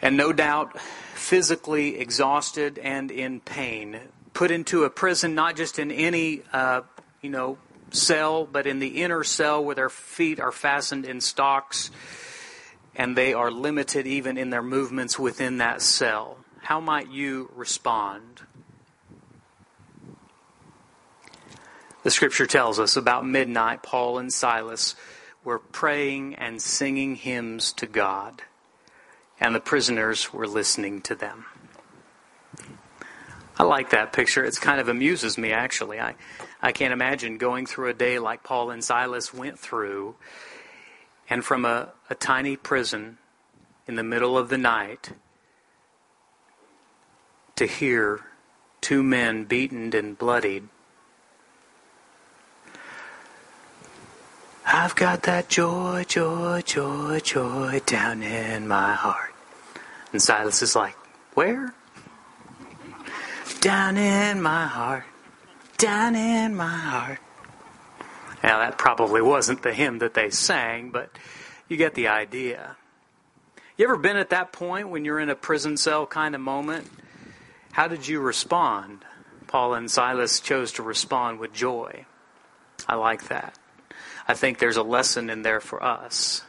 and 0.00 0.16
no 0.16 0.32
doubt 0.32 0.78
physically 1.14 1.98
exhausted 1.98 2.78
and 2.78 3.10
in 3.10 3.40
pain, 3.40 4.00
put 4.34 4.50
into 4.50 4.84
a 4.84 4.90
prison, 4.90 5.34
not 5.34 5.56
just 5.56 5.78
in 5.78 5.90
any, 5.90 6.42
uh, 6.52 6.82
you 7.20 7.30
know, 7.30 7.56
cell, 7.90 8.44
but 8.44 8.66
in 8.66 8.78
the 8.78 9.02
inner 9.02 9.22
cell 9.22 9.64
where 9.64 9.74
their 9.74 9.90
feet 9.90 10.40
are 10.40 10.52
fastened 10.52 11.04
in 11.04 11.20
stocks 11.20 11.90
and 12.94 13.16
they 13.16 13.32
are 13.32 13.50
limited 13.50 14.06
even 14.06 14.36
in 14.36 14.50
their 14.50 14.62
movements 14.62 15.18
within 15.18 15.58
that 15.58 15.80
cell. 15.80 16.38
How 16.60 16.80
might 16.80 17.10
you 17.10 17.50
respond? 17.54 18.42
The 22.02 22.10
scripture 22.10 22.46
tells 22.46 22.80
us 22.80 22.96
about 22.96 23.26
midnight, 23.26 23.82
Paul 23.82 24.18
and 24.18 24.32
Silas 24.32 24.96
were 25.44 25.58
praying 25.58 26.34
and 26.34 26.60
singing 26.60 27.16
hymns 27.16 27.72
to 27.74 27.86
God, 27.86 28.42
and 29.40 29.54
the 29.54 29.60
prisoners 29.60 30.32
were 30.32 30.46
listening 30.46 31.00
to 31.02 31.14
them. 31.14 31.46
I 33.58 33.64
like 33.64 33.90
that 33.90 34.12
picture. 34.12 34.44
It 34.44 34.60
kind 34.60 34.80
of 34.80 34.88
amuses 34.88 35.38
me, 35.38 35.52
actually. 35.52 36.00
I, 36.00 36.14
I 36.60 36.72
can't 36.72 36.92
imagine 36.92 37.38
going 37.38 37.66
through 37.66 37.90
a 37.90 37.94
day 37.94 38.18
like 38.18 38.42
Paul 38.42 38.70
and 38.70 38.82
Silas 38.82 39.32
went 39.32 39.58
through, 39.58 40.16
and 41.30 41.44
from 41.44 41.64
a, 41.64 41.92
a 42.10 42.14
tiny 42.14 42.56
prison 42.56 43.18
in 43.86 43.94
the 43.96 44.02
middle 44.02 44.36
of 44.36 44.48
the 44.48 44.58
night 44.58 45.12
to 47.56 47.66
hear 47.66 48.20
two 48.80 49.02
men 49.02 49.44
beaten 49.44 49.94
and 49.94 50.18
bloodied. 50.18 50.68
I've 54.64 54.94
got 54.94 55.24
that 55.24 55.48
joy, 55.48 56.04
joy, 56.06 56.62
joy, 56.64 57.20
joy 57.20 57.80
down 57.84 58.22
in 58.22 58.68
my 58.68 58.94
heart. 58.94 59.34
And 60.12 60.22
Silas 60.22 60.62
is 60.62 60.76
like, 60.76 60.94
Where? 61.34 61.74
Down 63.60 63.96
in 63.96 64.42
my 64.42 64.66
heart, 64.66 65.04
down 65.78 66.14
in 66.14 66.54
my 66.54 66.76
heart. 66.76 67.18
Now, 68.42 68.58
that 68.58 68.76
probably 68.76 69.22
wasn't 69.22 69.62
the 69.62 69.72
hymn 69.72 69.98
that 69.98 70.14
they 70.14 70.30
sang, 70.30 70.90
but 70.90 71.10
you 71.68 71.76
get 71.76 71.94
the 71.94 72.08
idea. 72.08 72.76
You 73.76 73.84
ever 73.84 73.96
been 73.96 74.16
at 74.16 74.30
that 74.30 74.52
point 74.52 74.88
when 74.88 75.04
you're 75.04 75.20
in 75.20 75.30
a 75.30 75.36
prison 75.36 75.76
cell 75.76 76.06
kind 76.06 76.34
of 76.34 76.40
moment? 76.40 76.88
How 77.72 77.88
did 77.88 78.06
you 78.06 78.20
respond? 78.20 79.04
Paul 79.46 79.74
and 79.74 79.90
Silas 79.90 80.40
chose 80.40 80.72
to 80.72 80.82
respond 80.82 81.38
with 81.38 81.52
joy. 81.52 82.04
I 82.88 82.96
like 82.96 83.28
that. 83.28 83.58
I 84.26 84.34
think 84.34 84.58
there's 84.58 84.76
a 84.76 84.82
lesson 84.82 85.30
in 85.30 85.42
there 85.42 85.60
for 85.60 85.82
us. 85.82 86.42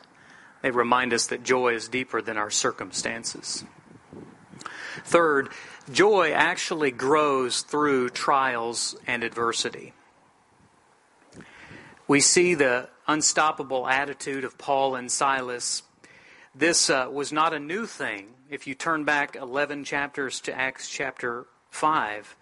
They 0.62 0.72
remind 0.72 1.13
us 1.13 1.27
that 1.27 1.44
joy 1.44 1.75
is 1.75 1.88
deeper 1.88 2.22
than 2.22 2.38
our 2.38 2.50
circumstances. 2.50 3.65
Third, 5.03 5.50
Joy 5.92 6.32
actually 6.32 6.92
grows 6.92 7.62
through 7.62 8.10
trials 8.10 8.96
and 9.06 9.22
adversity. 9.22 9.94
We 12.08 12.22
see 12.22 12.53
the 12.53 12.89
unstoppable 13.06 13.86
attitude 13.86 14.46
of 14.46 14.58
Paul 14.58 14.96
and 14.96 15.12
Silas. 15.12 15.84
This 16.56 16.89
uh, 16.89 17.10
was 17.12 17.34
not 17.34 17.53
a 17.53 17.60
new 17.60 17.86
thing. 17.86 18.30
If 18.50 18.65
you 18.65 18.75
turn 18.75 19.03
back 19.03 19.36
11 19.36 19.84
chapters 19.84 20.39
to 20.42 20.58
Acts 20.58 20.88
chapter 20.88 21.48
5, 21.70 22.36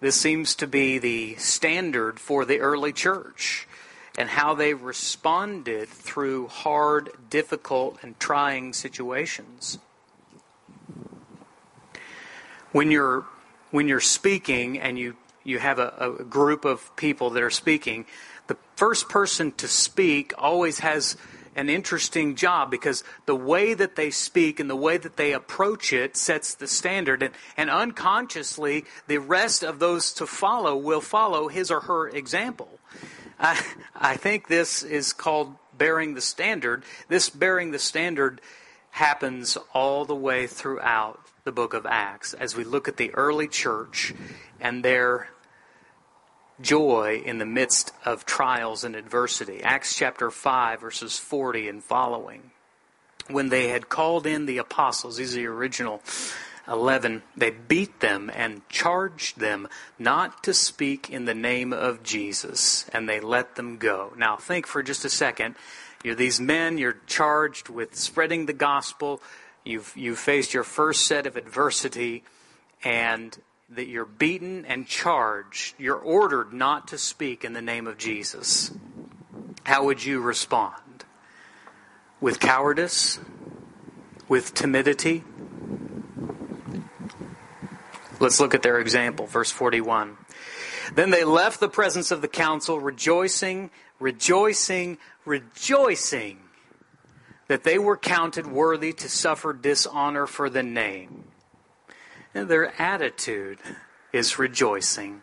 this 0.00 0.20
seems 0.20 0.56
to 0.56 0.66
be 0.66 0.98
the 0.98 1.36
standard 1.36 2.18
for 2.18 2.44
the 2.44 2.58
early 2.58 2.92
church 2.92 3.68
and 4.16 4.28
how 4.28 4.54
they 4.54 4.74
responded 4.74 5.88
through 5.88 6.48
hard, 6.48 7.10
difficult, 7.30 7.98
and 8.02 8.18
trying 8.20 8.72
situations 8.72 9.78
when 12.74 12.90
you're 12.90 13.24
when 13.70 13.86
you're 13.86 14.00
speaking 14.00 14.80
and 14.80 14.98
you 14.98 15.16
you 15.44 15.60
have 15.60 15.78
a, 15.78 15.94
a 16.18 16.24
group 16.24 16.64
of 16.64 16.94
people 16.96 17.30
that 17.30 17.42
are 17.42 17.50
speaking, 17.50 18.04
the 18.48 18.56
first 18.74 19.08
person 19.08 19.52
to 19.52 19.68
speak 19.68 20.32
always 20.36 20.80
has 20.80 21.16
an 21.54 21.68
interesting 21.68 22.34
job 22.34 22.68
because 22.70 23.04
the 23.26 23.36
way 23.36 23.74
that 23.74 23.94
they 23.94 24.10
speak 24.10 24.58
and 24.58 24.68
the 24.68 24.76
way 24.76 24.96
that 24.96 25.16
they 25.16 25.32
approach 25.32 25.92
it 25.92 26.16
sets 26.16 26.54
the 26.54 26.66
standard. 26.66 27.22
And, 27.22 27.32
and 27.56 27.70
unconsciously, 27.70 28.86
the 29.06 29.18
rest 29.18 29.62
of 29.62 29.78
those 29.78 30.12
to 30.14 30.26
follow 30.26 30.76
will 30.76 31.00
follow 31.00 31.46
his 31.46 31.70
or 31.70 31.80
her 31.80 32.08
example. 32.08 32.80
I, 33.38 33.64
I 33.94 34.16
think 34.16 34.48
this 34.48 34.82
is 34.82 35.12
called 35.12 35.54
bearing 35.76 36.14
the 36.14 36.20
standard. 36.20 36.84
This 37.08 37.30
bearing 37.30 37.70
the 37.70 37.78
standard 37.78 38.40
happens 38.90 39.58
all 39.72 40.04
the 40.04 40.14
way 40.14 40.46
throughout 40.46 41.20
the 41.44 41.52
book 41.52 41.74
of 41.74 41.86
Acts 41.86 42.32
as 42.32 42.56
we 42.56 42.64
look 42.64 42.88
at 42.88 42.96
the 42.96 43.12
early 43.14 43.48
church 43.48 44.14
and 44.60 44.84
their 44.84 45.28
joy 46.60 47.22
in 47.24 47.38
the 47.38 47.46
midst 47.46 47.92
of 48.04 48.24
trials 48.24 48.84
and 48.84 48.94
adversity. 48.94 49.62
Acts 49.62 49.96
chapter 49.96 50.30
5, 50.30 50.80
verses 50.80 51.18
40 51.18 51.68
and 51.68 51.82
following. 51.82 52.50
When 53.28 53.48
they 53.48 53.68
had 53.68 53.88
called 53.88 54.26
in 54.26 54.46
the 54.46 54.58
apostles, 54.58 55.16
these 55.16 55.34
are 55.34 55.40
the 55.40 55.46
original 55.46 56.02
11, 56.66 57.22
they 57.36 57.50
beat 57.50 58.00
them 58.00 58.30
and 58.34 58.66
charged 58.68 59.38
them 59.38 59.68
not 59.98 60.42
to 60.44 60.54
speak 60.54 61.10
in 61.10 61.24
the 61.24 61.34
name 61.34 61.72
of 61.72 62.02
Jesus, 62.02 62.86
and 62.92 63.08
they 63.08 63.20
let 63.20 63.56
them 63.56 63.76
go. 63.76 64.12
Now, 64.16 64.36
think 64.36 64.66
for 64.66 64.82
just 64.82 65.04
a 65.04 65.10
second. 65.10 65.56
You're 66.02 66.14
these 66.14 66.40
men, 66.40 66.76
you're 66.78 67.00
charged 67.06 67.68
with 67.68 67.94
spreading 67.94 68.46
the 68.46 68.52
gospel, 68.52 69.22
You've, 69.64 69.96
you've 69.96 70.18
faced 70.18 70.52
your 70.52 70.62
first 70.62 71.06
set 71.06 71.26
of 71.26 71.36
adversity 71.36 72.22
and 72.84 73.36
that 73.70 73.88
you're 73.88 74.04
beaten 74.04 74.66
and 74.66 74.86
charged. 74.86 75.74
You're 75.78 75.96
ordered 75.96 76.52
not 76.52 76.88
to 76.88 76.98
speak 76.98 77.44
in 77.44 77.54
the 77.54 77.62
name 77.62 77.86
of 77.86 77.96
Jesus. 77.96 78.70
How 79.64 79.84
would 79.84 80.04
you 80.04 80.20
respond? 80.20 81.04
With 82.20 82.40
cowardice? 82.40 83.18
With 84.28 84.52
timidity? 84.52 85.24
Let's 88.24 88.40
look 88.40 88.54
at 88.54 88.62
their 88.62 88.78
example, 88.78 89.26
verse 89.26 89.50
41. 89.50 90.16
Then 90.94 91.10
they 91.10 91.24
left 91.24 91.60
the 91.60 91.68
presence 91.68 92.10
of 92.10 92.22
the 92.22 92.28
council, 92.28 92.80
rejoicing, 92.80 93.68
rejoicing, 94.00 94.96
rejoicing 95.26 96.38
that 97.48 97.64
they 97.64 97.78
were 97.78 97.98
counted 97.98 98.46
worthy 98.46 98.94
to 98.94 99.10
suffer 99.10 99.52
dishonor 99.52 100.26
for 100.26 100.48
the 100.48 100.62
name. 100.62 101.24
And 102.32 102.48
their 102.48 102.72
attitude 102.80 103.58
is 104.10 104.38
rejoicing. 104.38 105.20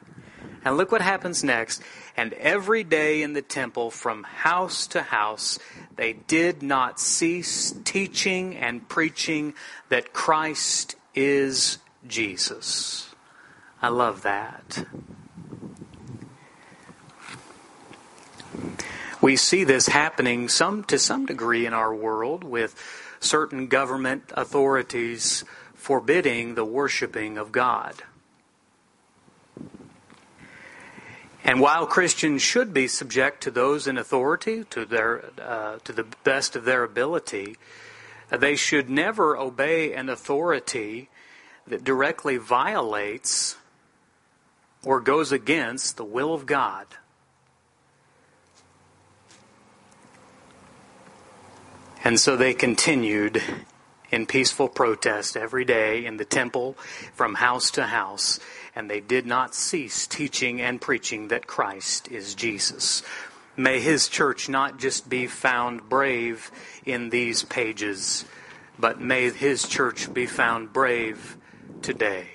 And 0.63 0.77
look 0.77 0.91
what 0.91 1.01
happens 1.01 1.43
next. 1.43 1.81
And 2.15 2.33
every 2.33 2.83
day 2.83 3.23
in 3.23 3.33
the 3.33 3.41
temple, 3.41 3.89
from 3.89 4.21
house 4.25 4.85
to 4.87 5.01
house, 5.01 5.57
they 5.95 6.13
did 6.13 6.61
not 6.61 6.99
cease 6.99 7.73
teaching 7.83 8.55
and 8.55 8.87
preaching 8.87 9.55
that 9.89 10.13
Christ 10.13 10.95
is 11.15 11.79
Jesus. 12.07 13.13
I 13.81 13.89
love 13.89 14.21
that. 14.23 14.85
We 19.21 19.35
see 19.35 19.63
this 19.63 19.87
happening 19.87 20.49
some 20.49 20.83
to 20.85 20.97
some 20.97 21.25
degree 21.25 21.65
in 21.65 21.73
our 21.73 21.93
world 21.93 22.43
with 22.43 22.75
certain 23.19 23.67
government 23.67 24.31
authorities 24.35 25.43
forbidding 25.75 26.55
the 26.55 26.65
worshiping 26.65 27.37
of 27.37 27.51
God. 27.51 28.03
And 31.43 31.59
while 31.59 31.85
Christians 31.85 32.41
should 32.41 32.73
be 32.73 32.87
subject 32.87 33.41
to 33.43 33.51
those 33.51 33.87
in 33.87 33.97
authority 33.97 34.63
to 34.65 34.85
their 34.85 35.25
uh, 35.39 35.77
to 35.83 35.93
the 35.93 36.05
best 36.23 36.55
of 36.55 36.65
their 36.65 36.83
ability, 36.83 37.57
they 38.29 38.55
should 38.55 38.89
never 38.89 39.37
obey 39.37 39.93
an 39.93 40.09
authority 40.09 41.09
that 41.71 41.85
directly 41.85 42.35
violates 42.35 43.55
or 44.83 44.99
goes 44.99 45.31
against 45.31 45.95
the 45.95 46.03
will 46.03 46.33
of 46.33 46.45
God. 46.45 46.85
And 52.03 52.19
so 52.19 52.35
they 52.35 52.53
continued 52.53 53.41
in 54.11 54.25
peaceful 54.25 54.67
protest 54.67 55.37
every 55.37 55.63
day 55.63 56.05
in 56.05 56.17
the 56.17 56.25
temple 56.25 56.73
from 57.13 57.35
house 57.35 57.71
to 57.71 57.85
house, 57.85 58.41
and 58.75 58.89
they 58.89 58.99
did 58.99 59.25
not 59.25 59.55
cease 59.55 60.07
teaching 60.07 60.59
and 60.59 60.81
preaching 60.81 61.29
that 61.29 61.47
Christ 61.47 62.11
is 62.11 62.35
Jesus. 62.35 63.01
May 63.55 63.79
his 63.79 64.09
church 64.09 64.49
not 64.49 64.77
just 64.77 65.07
be 65.07 65.25
found 65.25 65.87
brave 65.87 66.51
in 66.85 67.11
these 67.11 67.43
pages, 67.43 68.25
but 68.77 68.99
may 68.99 69.29
his 69.29 69.65
church 69.65 70.13
be 70.13 70.25
found 70.25 70.73
brave 70.73 71.37
today. 71.81 72.27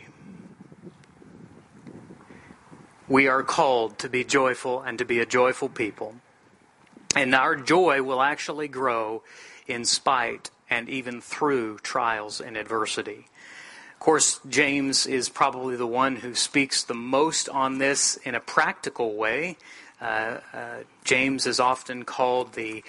We 3.09 3.29
are 3.29 3.43
called 3.43 3.99
to 4.01 4.09
be 4.09 4.25
joyful 4.25 4.83
and 4.83 4.99
to 4.99 5.05
be 5.05 5.21
a 5.21 5.27
joyful 5.27 5.69
people. 5.69 6.17
And 7.15 7.35
our 7.35 7.55
joy 7.57 8.03
will 8.03 8.21
actually 8.21 8.69
grow 8.69 9.23
in 9.67 9.85
spite 9.85 10.51
and 10.69 10.89
even 10.89 11.21
through 11.21 11.79
trials 11.79 12.41
and 12.41 12.57
adversity. 12.57 13.27
Of 13.93 14.01
course, 14.01 14.41
James 14.49 15.07
is 15.07 15.29
probably 15.29 15.77
the 15.77 15.87
one 15.87 16.17
who 16.17 16.35
speaks 16.35 16.83
the 16.83 16.95
most 16.95 17.49
on 17.49 17.79
this 17.79 18.17
in 18.17 18.35
a 18.35 18.41
practical 18.41 19.15
way. 19.15 19.57
Uh, 20.01 20.39
uh, 20.53 20.75
James 21.05 21.47
is 21.47 21.59
often 21.61 22.05
called 22.05 22.53
the 22.53 22.85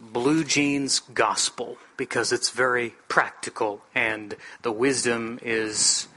blue 0.00 0.44
jeans 0.44 1.00
gospel 1.12 1.76
because 1.96 2.32
it's 2.32 2.50
very 2.50 2.94
practical 3.08 3.82
and 3.94 4.34
the 4.62 4.72
wisdom 4.72 5.38
is 5.42 6.08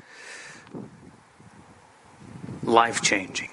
life 2.63 3.01
changing. 3.01 3.49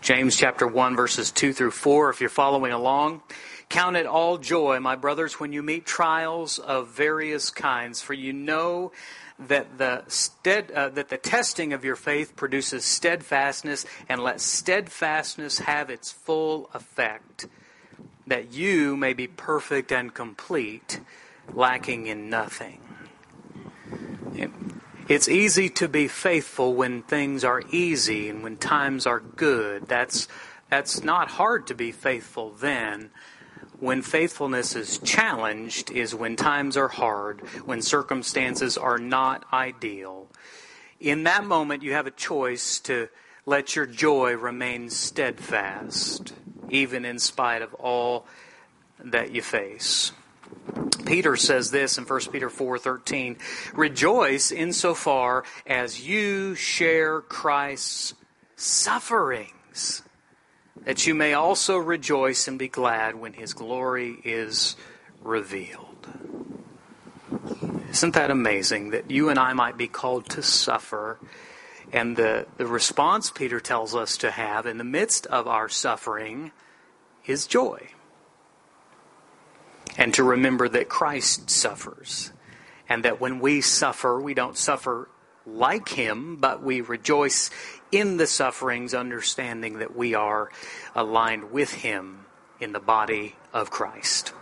James 0.00 0.36
chapter 0.36 0.66
1 0.66 0.96
verses 0.96 1.30
2 1.30 1.52
through 1.52 1.70
4 1.70 2.10
if 2.10 2.20
you're 2.20 2.28
following 2.28 2.72
along 2.72 3.22
count 3.68 3.96
it 3.96 4.04
all 4.04 4.36
joy 4.36 4.80
my 4.80 4.96
brothers 4.96 5.38
when 5.38 5.52
you 5.52 5.62
meet 5.62 5.86
trials 5.86 6.58
of 6.58 6.88
various 6.88 7.50
kinds 7.50 8.02
for 8.02 8.12
you 8.12 8.32
know 8.32 8.90
that 9.38 9.78
the 9.78 10.02
stead, 10.08 10.70
uh, 10.72 10.88
that 10.88 11.08
the 11.08 11.16
testing 11.16 11.72
of 11.72 11.84
your 11.84 11.96
faith 11.96 12.34
produces 12.34 12.84
steadfastness 12.84 13.86
and 14.08 14.22
let 14.22 14.40
steadfastness 14.40 15.60
have 15.60 15.88
its 15.88 16.10
full 16.10 16.68
effect 16.74 17.46
that 18.26 18.52
you 18.52 18.96
may 18.96 19.12
be 19.12 19.26
perfect 19.26 19.92
and 19.92 20.14
complete, 20.14 21.00
lacking 21.52 22.06
in 22.06 22.30
nothing. 22.30 22.80
It's 25.08 25.28
easy 25.28 25.68
to 25.70 25.88
be 25.88 26.06
faithful 26.08 26.74
when 26.74 27.02
things 27.02 27.44
are 27.44 27.62
easy 27.70 28.28
and 28.28 28.42
when 28.42 28.56
times 28.56 29.04
are 29.04 29.20
good. 29.20 29.88
That's, 29.88 30.28
that's 30.70 31.02
not 31.02 31.28
hard 31.28 31.66
to 31.66 31.74
be 31.74 31.90
faithful 31.90 32.52
then. 32.52 33.10
When 33.80 34.02
faithfulness 34.02 34.76
is 34.76 34.98
challenged 34.98 35.90
is 35.90 36.14
when 36.14 36.36
times 36.36 36.76
are 36.76 36.88
hard, 36.88 37.40
when 37.66 37.82
circumstances 37.82 38.78
are 38.78 38.98
not 38.98 39.44
ideal. 39.52 40.28
In 41.00 41.24
that 41.24 41.44
moment, 41.44 41.82
you 41.82 41.92
have 41.94 42.06
a 42.06 42.12
choice 42.12 42.78
to 42.80 43.08
let 43.44 43.74
your 43.74 43.86
joy 43.86 44.36
remain 44.36 44.88
steadfast 44.88 46.32
even 46.72 47.04
in 47.04 47.18
spite 47.18 47.62
of 47.62 47.72
all 47.74 48.26
that 48.98 49.30
you 49.30 49.42
face. 49.42 50.10
Peter 51.06 51.36
says 51.36 51.70
this 51.70 51.98
in 51.98 52.04
1 52.04 52.32
Peter 52.32 52.48
4:13, 52.50 53.36
"Rejoice 53.74 54.50
insofar 54.50 55.44
as 55.66 56.00
you 56.00 56.54
share 56.54 57.20
Christ's 57.20 58.14
sufferings, 58.56 60.02
that 60.84 61.06
you 61.06 61.14
may 61.14 61.34
also 61.34 61.76
rejoice 61.76 62.48
and 62.48 62.58
be 62.58 62.68
glad 62.68 63.14
when 63.14 63.34
his 63.34 63.52
glory 63.54 64.20
is 64.24 64.76
revealed." 65.20 65.88
Isn't 67.90 68.14
that 68.14 68.30
amazing 68.30 68.90
that 68.90 69.10
you 69.10 69.28
and 69.28 69.38
I 69.38 69.52
might 69.52 69.76
be 69.76 69.88
called 69.88 70.28
to 70.30 70.42
suffer? 70.42 71.18
And 71.92 72.16
the, 72.16 72.46
the 72.56 72.66
response 72.66 73.30
Peter 73.30 73.60
tells 73.60 73.94
us 73.94 74.16
to 74.18 74.30
have 74.30 74.66
in 74.66 74.78
the 74.78 74.84
midst 74.84 75.26
of 75.26 75.46
our 75.46 75.68
suffering 75.68 76.52
is 77.26 77.46
joy. 77.46 77.88
And 79.98 80.14
to 80.14 80.24
remember 80.24 80.68
that 80.70 80.88
Christ 80.88 81.50
suffers. 81.50 82.32
And 82.88 83.04
that 83.04 83.20
when 83.20 83.40
we 83.40 83.60
suffer, 83.60 84.20
we 84.20 84.32
don't 84.34 84.56
suffer 84.56 85.08
like 85.44 85.90
him, 85.90 86.36
but 86.36 86.62
we 86.62 86.80
rejoice 86.80 87.50
in 87.90 88.16
the 88.16 88.26
sufferings, 88.26 88.94
understanding 88.94 89.78
that 89.78 89.94
we 89.94 90.14
are 90.14 90.50
aligned 90.94 91.50
with 91.52 91.72
him 91.72 92.24
in 92.58 92.72
the 92.72 92.80
body 92.80 93.36
of 93.52 93.70
Christ. 93.70 94.32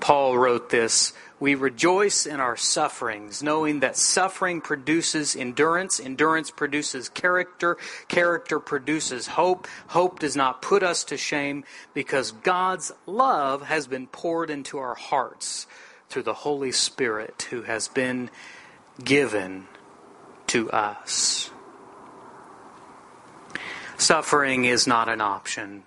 Paul 0.00 0.38
wrote 0.38 0.70
this 0.70 1.12
we 1.42 1.56
rejoice 1.56 2.24
in 2.24 2.38
our 2.38 2.56
sufferings, 2.56 3.42
knowing 3.42 3.80
that 3.80 3.96
suffering 3.96 4.60
produces 4.60 5.34
endurance, 5.34 5.98
endurance 5.98 6.52
produces 6.52 7.08
character, 7.08 7.76
character 8.06 8.60
produces 8.60 9.26
hope. 9.26 9.66
Hope 9.88 10.20
does 10.20 10.36
not 10.36 10.62
put 10.62 10.84
us 10.84 11.02
to 11.02 11.16
shame 11.16 11.64
because 11.94 12.30
God's 12.30 12.92
love 13.06 13.62
has 13.62 13.88
been 13.88 14.06
poured 14.06 14.50
into 14.50 14.78
our 14.78 14.94
hearts 14.94 15.66
through 16.08 16.22
the 16.22 16.32
Holy 16.32 16.70
Spirit 16.70 17.48
who 17.50 17.62
has 17.62 17.88
been 17.88 18.30
given 19.02 19.66
to 20.46 20.70
us. 20.70 21.50
Suffering 23.98 24.64
is 24.64 24.86
not 24.86 25.08
an 25.08 25.20
option. 25.20 25.82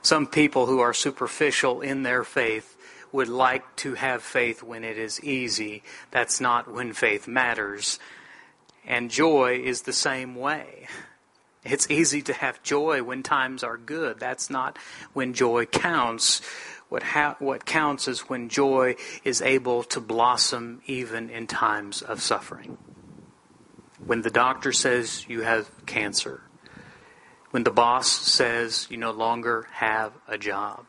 Some 0.00 0.26
people 0.26 0.64
who 0.64 0.80
are 0.80 0.94
superficial 0.94 1.82
in 1.82 2.04
their 2.04 2.24
faith 2.24 2.77
would 3.12 3.28
like 3.28 3.76
to 3.76 3.94
have 3.94 4.22
faith 4.22 4.62
when 4.62 4.84
it 4.84 4.98
is 4.98 5.22
easy. 5.22 5.82
That's 6.10 6.40
not 6.40 6.70
when 6.70 6.92
faith 6.92 7.26
matters. 7.28 7.98
And 8.86 9.10
joy 9.10 9.60
is 9.62 9.82
the 9.82 9.92
same 9.92 10.34
way. 10.34 10.88
It's 11.64 11.90
easy 11.90 12.22
to 12.22 12.32
have 12.32 12.62
joy 12.62 13.02
when 13.02 13.22
times 13.22 13.62
are 13.62 13.76
good. 13.76 14.18
That's 14.18 14.48
not 14.48 14.78
when 15.12 15.34
joy 15.34 15.66
counts. 15.66 16.40
What, 16.88 17.02
ha- 17.02 17.36
what 17.38 17.66
counts 17.66 18.08
is 18.08 18.20
when 18.20 18.48
joy 18.48 18.96
is 19.24 19.42
able 19.42 19.82
to 19.84 20.00
blossom 20.00 20.80
even 20.86 21.28
in 21.28 21.46
times 21.46 22.00
of 22.00 22.22
suffering. 22.22 22.78
When 24.06 24.22
the 24.22 24.30
doctor 24.30 24.72
says 24.72 25.26
you 25.28 25.42
have 25.42 25.70
cancer. 25.84 26.40
When 27.50 27.64
the 27.64 27.70
boss 27.70 28.08
says 28.08 28.86
you 28.88 28.96
no 28.96 29.10
longer 29.10 29.66
have 29.72 30.12
a 30.26 30.38
job. 30.38 30.86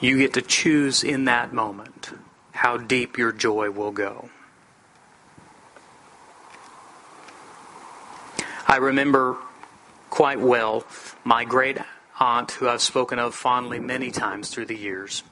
You 0.00 0.18
get 0.18 0.34
to 0.34 0.42
choose 0.42 1.02
in 1.02 1.24
that 1.24 1.52
moment 1.52 2.10
how 2.52 2.76
deep 2.76 3.18
your 3.18 3.32
joy 3.32 3.70
will 3.70 3.90
go. 3.90 4.30
I 8.66 8.76
remember 8.76 9.36
quite 10.10 10.40
well 10.40 10.84
my 11.24 11.44
great 11.44 11.78
aunt, 12.20 12.52
who 12.52 12.68
I've 12.68 12.82
spoken 12.82 13.18
of 13.18 13.34
fondly 13.34 13.80
many 13.80 14.10
times 14.10 14.50
through 14.50 14.66
the 14.66 14.76
years, 14.76 15.22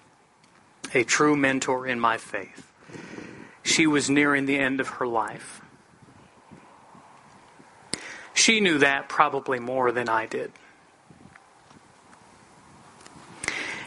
a 0.95 1.05
true 1.05 1.37
mentor 1.37 1.87
in 1.87 2.01
my 2.01 2.17
faith. 2.17 2.73
She 3.63 3.87
was 3.87 4.09
nearing 4.09 4.47
the 4.47 4.59
end 4.59 4.81
of 4.81 4.89
her 4.89 5.07
life. 5.07 5.61
She 8.35 8.61
knew 8.61 8.79
that 8.79 9.09
probably 9.09 9.59
more 9.59 9.93
than 9.93 10.09
I 10.09 10.27
did. 10.27 10.53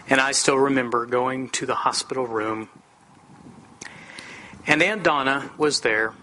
And 0.09 0.19
I 0.19 0.31
still 0.31 0.57
remember 0.57 1.05
going 1.05 1.49
to 1.49 1.67
the 1.67 1.75
hospital 1.75 2.25
room, 2.25 2.69
and 4.65 4.81
Aunt 4.81 5.03
Donna 5.03 5.51
was 5.55 5.81
there, 5.81 6.15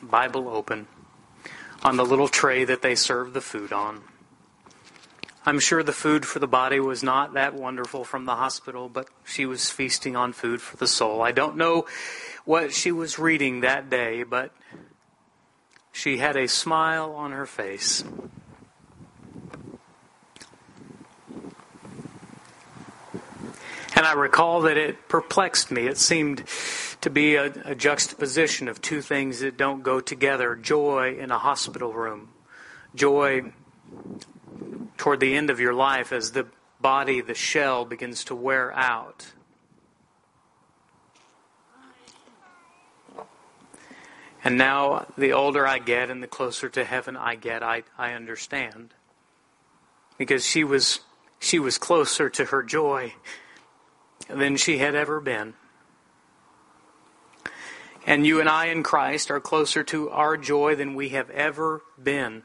Bible 0.00 0.48
open, 0.48 0.86
on 1.82 1.98
the 1.98 2.06
little 2.06 2.26
tray 2.26 2.64
that 2.64 2.80
they 2.80 2.94
served 2.94 3.34
the 3.34 3.42
food 3.42 3.70
on. 3.70 4.02
I'm 5.44 5.60
sure 5.60 5.82
the 5.82 5.92
food 5.92 6.24
for 6.24 6.38
the 6.38 6.46
body 6.46 6.80
was 6.80 7.02
not 7.02 7.34
that 7.34 7.52
wonderful 7.52 8.02
from 8.04 8.24
the 8.24 8.36
hospital, 8.36 8.88
but 8.88 9.08
she 9.24 9.44
was 9.44 9.68
feasting 9.68 10.16
on 10.16 10.32
food 10.32 10.62
for 10.62 10.78
the 10.78 10.86
soul. 10.86 11.20
I 11.20 11.32
don't 11.32 11.56
know 11.56 11.86
what 12.46 12.72
she 12.72 12.92
was 12.92 13.18
reading 13.18 13.60
that 13.60 13.90
day, 13.90 14.22
but 14.22 14.54
she 15.92 16.16
had 16.16 16.36
a 16.36 16.48
smile 16.48 17.12
on 17.12 17.32
her 17.32 17.46
face. 17.46 18.04
And 23.98 24.06
I 24.06 24.12
recall 24.12 24.60
that 24.60 24.76
it 24.76 25.08
perplexed 25.08 25.72
me. 25.72 25.88
It 25.88 25.98
seemed 25.98 26.44
to 27.00 27.10
be 27.10 27.34
a, 27.34 27.46
a, 27.64 27.74
juxtaposition 27.74 28.68
of 28.68 28.80
two 28.80 29.02
things 29.02 29.40
that 29.40 29.56
don't 29.56 29.82
go 29.82 29.98
together 29.98 30.54
joy 30.54 31.16
in 31.18 31.32
a 31.32 31.38
hospital 31.38 31.92
room, 31.92 32.28
joy 32.94 33.52
toward 34.98 35.18
the 35.18 35.34
end 35.34 35.50
of 35.50 35.58
your 35.58 35.74
life 35.74 36.12
as 36.12 36.30
the 36.30 36.46
body, 36.80 37.20
the 37.20 37.34
shell, 37.34 37.84
begins 37.84 38.22
to 38.26 38.36
wear 38.36 38.72
out. 38.72 39.32
And 44.44 44.56
now, 44.56 45.06
the 45.18 45.32
older 45.32 45.66
I 45.66 45.80
get 45.80 46.08
and 46.08 46.22
the 46.22 46.28
closer 46.28 46.68
to 46.68 46.84
heaven 46.84 47.16
I 47.16 47.34
get, 47.34 47.64
I, 47.64 47.82
I 47.98 48.12
understand. 48.12 48.94
Because 50.16 50.46
she 50.46 50.62
was, 50.62 51.00
she 51.40 51.58
was 51.58 51.78
closer 51.78 52.30
to 52.30 52.44
her 52.44 52.62
joy 52.62 53.14
than 54.28 54.56
she 54.56 54.78
had 54.78 54.94
ever 54.94 55.20
been. 55.20 55.54
And 58.06 58.26
you 58.26 58.40
and 58.40 58.48
I 58.48 58.66
in 58.66 58.82
Christ 58.82 59.30
are 59.30 59.40
closer 59.40 59.84
to 59.84 60.08
our 60.10 60.36
joy 60.36 60.74
than 60.74 60.94
we 60.94 61.10
have 61.10 61.28
ever 61.30 61.82
been. 62.02 62.42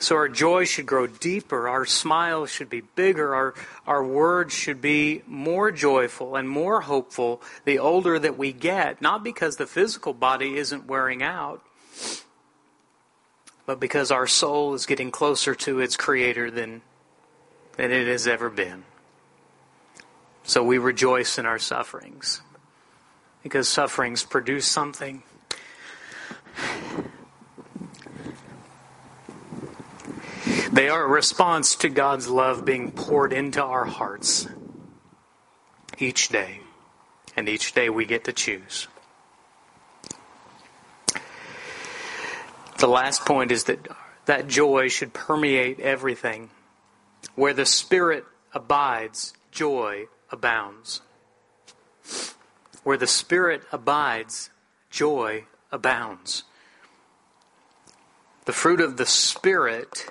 So 0.00 0.14
our 0.14 0.28
joy 0.28 0.64
should 0.64 0.86
grow 0.86 1.08
deeper, 1.08 1.68
our 1.68 1.84
smile 1.84 2.46
should 2.46 2.70
be 2.70 2.82
bigger, 2.82 3.34
our, 3.34 3.54
our 3.84 4.04
words 4.04 4.54
should 4.54 4.80
be 4.80 5.22
more 5.26 5.72
joyful 5.72 6.36
and 6.36 6.48
more 6.48 6.82
hopeful 6.82 7.42
the 7.64 7.80
older 7.80 8.16
that 8.16 8.38
we 8.38 8.52
get, 8.52 9.02
not 9.02 9.24
because 9.24 9.56
the 9.56 9.66
physical 9.66 10.14
body 10.14 10.56
isn't 10.56 10.86
wearing 10.86 11.20
out, 11.22 11.64
but 13.66 13.80
because 13.80 14.12
our 14.12 14.28
soul 14.28 14.72
is 14.74 14.86
getting 14.86 15.10
closer 15.10 15.54
to 15.56 15.80
its 15.80 15.96
creator 15.96 16.48
than, 16.48 16.82
than 17.76 17.90
it 17.90 18.06
has 18.06 18.28
ever 18.28 18.48
been. 18.50 18.84
So 20.48 20.62
we 20.62 20.78
rejoice 20.78 21.36
in 21.36 21.44
our 21.44 21.58
sufferings 21.58 22.40
because 23.42 23.68
sufferings 23.68 24.24
produce 24.24 24.66
something. 24.66 25.22
They 30.72 30.88
are 30.88 31.04
a 31.04 31.06
response 31.06 31.76
to 31.76 31.90
God's 31.90 32.28
love 32.28 32.64
being 32.64 32.92
poured 32.92 33.34
into 33.34 33.62
our 33.62 33.84
hearts 33.84 34.48
each 35.98 36.30
day. 36.30 36.60
And 37.36 37.46
each 37.46 37.74
day 37.74 37.90
we 37.90 38.06
get 38.06 38.24
to 38.24 38.32
choose. 38.32 38.88
The 42.78 42.88
last 42.88 43.26
point 43.26 43.52
is 43.52 43.64
that 43.64 43.86
that 44.24 44.48
joy 44.48 44.88
should 44.88 45.12
permeate 45.12 45.78
everything. 45.78 46.48
Where 47.34 47.52
the 47.52 47.66
Spirit 47.66 48.24
abides, 48.54 49.34
joy 49.52 50.06
abounds. 50.30 51.00
Where 52.84 52.96
the 52.96 53.06
Spirit 53.06 53.62
abides, 53.72 54.50
joy 54.90 55.44
abounds. 55.70 56.44
The 58.44 58.52
fruit 58.52 58.80
of 58.80 58.96
the 58.96 59.06
Spirit 59.06 60.10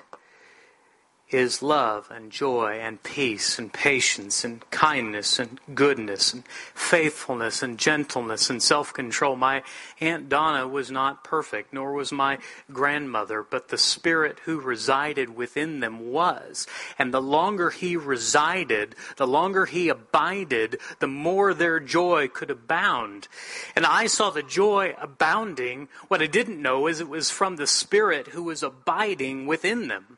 is 1.30 1.62
love 1.62 2.10
and 2.10 2.30
joy 2.30 2.78
and 2.80 3.02
peace 3.02 3.58
and 3.58 3.72
patience 3.72 4.44
and 4.44 4.68
kindness 4.70 5.38
and 5.38 5.60
goodness 5.74 6.32
and 6.32 6.42
faithfulness 6.74 7.62
and 7.62 7.78
gentleness 7.78 8.48
and 8.48 8.62
self 8.62 8.92
control. 8.92 9.36
My 9.36 9.62
Aunt 10.00 10.28
Donna 10.28 10.66
was 10.66 10.90
not 10.90 11.24
perfect, 11.24 11.72
nor 11.72 11.92
was 11.92 12.12
my 12.12 12.38
grandmother, 12.72 13.42
but 13.48 13.68
the 13.68 13.78
Spirit 13.78 14.38
who 14.44 14.60
resided 14.60 15.36
within 15.36 15.80
them 15.80 16.10
was. 16.10 16.66
And 16.98 17.12
the 17.12 17.22
longer 17.22 17.70
He 17.70 17.96
resided, 17.96 18.94
the 19.16 19.26
longer 19.26 19.66
He 19.66 19.88
abided, 19.88 20.80
the 20.98 21.06
more 21.06 21.52
their 21.52 21.78
joy 21.78 22.28
could 22.28 22.50
abound. 22.50 23.28
And 23.76 23.84
I 23.84 24.06
saw 24.06 24.30
the 24.30 24.42
joy 24.42 24.94
abounding. 25.00 25.88
What 26.08 26.22
I 26.22 26.26
didn't 26.26 26.62
know 26.62 26.86
is 26.86 27.00
it 27.00 27.08
was 27.08 27.30
from 27.30 27.56
the 27.56 27.66
Spirit 27.66 28.28
who 28.28 28.44
was 28.44 28.62
abiding 28.62 29.46
within 29.46 29.88
them. 29.88 30.17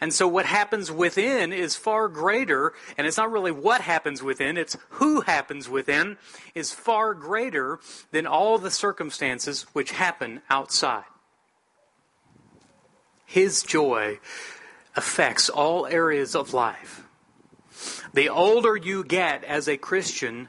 And 0.00 0.12
so 0.12 0.26
what 0.26 0.46
happens 0.46 0.90
within 0.90 1.52
is 1.52 1.76
far 1.76 2.08
greater, 2.08 2.72
and 2.96 3.06
it's 3.06 3.16
not 3.16 3.30
really 3.30 3.52
what 3.52 3.80
happens 3.80 4.22
within, 4.22 4.56
it's 4.56 4.76
who 4.90 5.20
happens 5.22 5.68
within, 5.68 6.16
is 6.54 6.72
far 6.72 7.14
greater 7.14 7.78
than 8.10 8.26
all 8.26 8.58
the 8.58 8.70
circumstances 8.70 9.66
which 9.72 9.92
happen 9.92 10.42
outside. 10.48 11.04
His 13.26 13.62
joy 13.62 14.18
affects 14.96 15.48
all 15.48 15.86
areas 15.86 16.34
of 16.34 16.52
life. 16.52 17.04
The 18.12 18.28
older 18.28 18.76
you 18.76 19.04
get 19.04 19.44
as 19.44 19.68
a 19.68 19.76
Christian, 19.76 20.48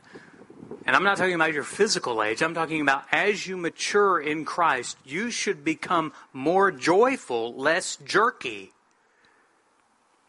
and 0.86 0.96
I'm 0.96 1.04
not 1.04 1.18
talking 1.18 1.36
about 1.36 1.54
your 1.54 1.64
physical 1.64 2.24
age, 2.24 2.42
I'm 2.42 2.56
talking 2.56 2.82
about 2.82 3.04
as 3.12 3.46
you 3.46 3.56
mature 3.56 4.20
in 4.20 4.46
Christ, 4.46 4.98
you 5.06 5.30
should 5.30 5.64
become 5.64 6.12
more 6.34 6.72
joyful, 6.72 7.54
less 7.56 7.98
jerky 7.98 8.72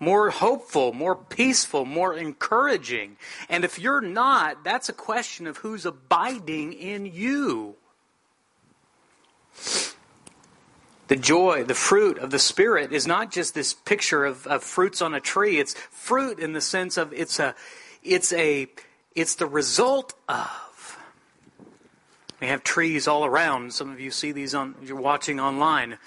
more 0.03 0.31
hopeful, 0.31 0.93
more 0.93 1.15
peaceful, 1.15 1.85
more 1.85 2.13
encouraging. 2.13 3.17
And 3.49 3.65
if 3.65 3.79
you're 3.79 4.01
not, 4.01 4.65
that's 4.65 4.89
a 4.89 4.93
question 4.93 5.47
of 5.47 5.59
who's 5.59 5.87
abiding 5.87 6.73
in 6.73 7.07
you. 7.07 7.77
The 11.07 11.15
joy, 11.15 11.63
the 11.63 11.77
fruit 11.77 12.19
of 12.19 12.33
the 12.33 12.41
Spirit 12.41 12.93
is 12.93 13.07
not 13.07 13.31
just 13.31 13.55
this 13.55 13.75
picture 13.75 14.25
of, 14.25 14.45
of 14.49 14.65
fruits 14.65 15.01
on 15.01 15.15
a 15.15 15.21
tree. 15.21 15.61
It's 15.61 15.75
fruit 15.75 16.41
in 16.41 16.53
the 16.53 16.61
sense 16.61 16.97
of 16.97 17.13
it's 17.13 17.39
a, 17.39 17.55
it's 18.03 18.33
a, 18.33 18.67
it's 19.15 19.37
the 19.37 19.47
result 19.47 20.15
of. 20.29 20.99
We 22.41 22.49
have 22.49 22.65
trees 22.65 23.07
all 23.07 23.25
around. 23.25 23.73
Some 23.73 23.93
of 23.93 24.01
you 24.01 24.11
see 24.11 24.33
these 24.33 24.53
on, 24.53 24.75
you're 24.83 24.97
watching 24.97 25.39
online. 25.39 25.99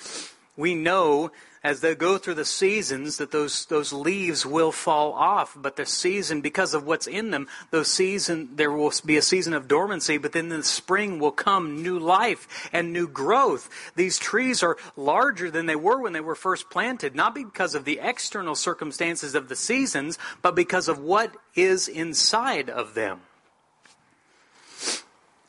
We 0.57 0.75
know 0.75 1.31
as 1.65 1.81
they 1.81 1.95
go 1.95 2.19
through 2.19 2.35
the 2.35 2.45
seasons 2.45 3.17
that 3.17 3.31
those 3.31 3.65
those 3.65 3.91
leaves 3.91 4.45
will 4.45 4.71
fall 4.71 5.13
off. 5.13 5.57
But 5.59 5.77
the 5.77 5.85
season 5.87 6.41
because 6.41 6.75
of 6.75 6.85
what's 6.85 7.07
in 7.07 7.31
them 7.31 7.47
those 7.71 7.91
season 7.91 8.49
there 8.53 8.71
will 8.71 8.93
be 9.03 9.17
a 9.17 9.21
season 9.23 9.55
of 9.55 9.67
dormancy 9.67 10.19
but 10.19 10.31
then 10.31 10.51
in 10.51 10.57
the 10.57 10.63
spring 10.63 11.17
will 11.17 11.31
come 11.31 11.81
new 11.81 11.97
life 11.97 12.69
and 12.71 12.93
new 12.93 13.07
growth. 13.07 13.67
These 13.95 14.19
trees 14.19 14.61
are 14.61 14.77
larger 14.95 15.49
than 15.49 15.65
they 15.65 15.75
were 15.75 15.99
when 15.99 16.13
they 16.13 16.21
were 16.21 16.35
first 16.35 16.69
planted 16.69 17.15
not 17.15 17.33
because 17.33 17.73
of 17.73 17.83
the 17.83 17.99
external 17.99 18.53
circumstances 18.53 19.33
of 19.33 19.49
the 19.49 19.55
seasons 19.55 20.19
but 20.43 20.53
because 20.53 20.87
of 20.87 20.99
what 20.99 21.35
is 21.55 21.87
inside 21.87 22.69
of 22.69 22.93
them. 22.93 23.21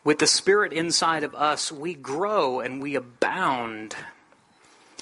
With 0.02 0.18
the 0.18 0.26
spirit 0.26 0.72
inside 0.72 1.24
of 1.24 1.34
us 1.34 1.70
we 1.70 1.92
grow 1.92 2.60
and 2.60 2.80
we 2.80 2.94
abound 2.94 3.94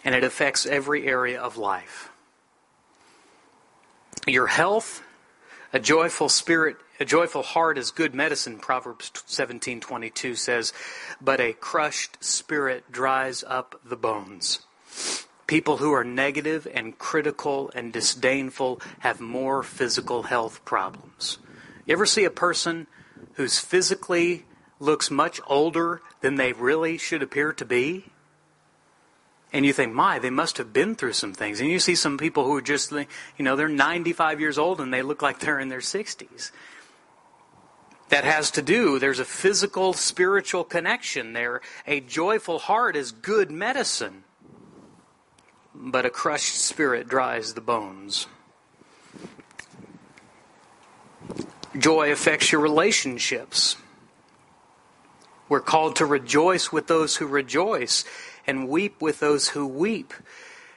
and 0.04 0.14
it 0.14 0.22
affects 0.22 0.66
every 0.66 1.06
area 1.06 1.40
of 1.40 1.56
life. 1.56 2.10
Your 4.26 4.46
health, 4.46 5.02
a 5.72 5.80
joyful 5.80 6.28
spirit, 6.28 6.76
a 7.00 7.04
joyful 7.04 7.42
heart 7.42 7.78
is 7.78 7.90
good 7.90 8.14
medicine, 8.14 8.58
Proverbs 8.58 9.10
17:22 9.10 10.36
says, 10.36 10.72
but 11.20 11.40
a 11.40 11.52
crushed 11.52 12.22
spirit 12.22 12.92
dries 12.92 13.42
up 13.44 13.80
the 13.84 13.96
bones. 13.96 14.60
People 15.46 15.78
who 15.78 15.92
are 15.92 16.04
negative 16.04 16.66
and 16.72 16.98
critical 16.98 17.70
and 17.74 17.92
disdainful 17.92 18.80
have 19.00 19.20
more 19.20 19.62
physical 19.62 20.24
health 20.24 20.64
problems. 20.64 21.38
You 21.84 21.92
ever 21.92 22.06
see 22.06 22.24
a 22.24 22.30
person 22.30 22.86
who's 23.34 23.58
physically 23.58 24.46
looks 24.80 25.10
much 25.10 25.40
older 25.46 26.00
than 26.20 26.36
they 26.36 26.52
really 26.52 26.96
should 26.96 27.22
appear 27.22 27.52
to 27.52 27.64
be? 27.64 28.06
And 29.54 29.64
you 29.64 29.72
think, 29.72 29.94
my, 29.94 30.18
they 30.18 30.30
must 30.30 30.58
have 30.58 30.72
been 30.72 30.96
through 30.96 31.12
some 31.12 31.32
things. 31.32 31.60
And 31.60 31.70
you 31.70 31.78
see 31.78 31.94
some 31.94 32.18
people 32.18 32.44
who 32.44 32.56
are 32.56 32.60
just, 32.60 32.90
you 32.90 33.06
know, 33.38 33.54
they're 33.54 33.68
95 33.68 34.40
years 34.40 34.58
old 34.58 34.80
and 34.80 34.92
they 34.92 35.00
look 35.00 35.22
like 35.22 35.38
they're 35.38 35.60
in 35.60 35.68
their 35.68 35.78
60s. 35.78 36.50
That 38.08 38.24
has 38.24 38.50
to 38.50 38.62
do, 38.62 38.98
there's 38.98 39.20
a 39.20 39.24
physical, 39.24 39.92
spiritual 39.92 40.64
connection 40.64 41.34
there. 41.34 41.60
A 41.86 42.00
joyful 42.00 42.58
heart 42.58 42.96
is 42.96 43.12
good 43.12 43.52
medicine, 43.52 44.24
but 45.72 46.04
a 46.04 46.10
crushed 46.10 46.56
spirit 46.56 47.08
dries 47.08 47.54
the 47.54 47.60
bones. 47.60 48.26
Joy 51.78 52.10
affects 52.10 52.50
your 52.50 52.60
relationships. 52.60 53.76
We're 55.48 55.60
called 55.60 55.96
to 55.96 56.06
rejoice 56.06 56.72
with 56.72 56.88
those 56.88 57.16
who 57.16 57.26
rejoice 57.26 58.04
and 58.46 58.68
weep 58.68 59.00
with 59.00 59.20
those 59.20 59.48
who 59.48 59.66
weep. 59.66 60.14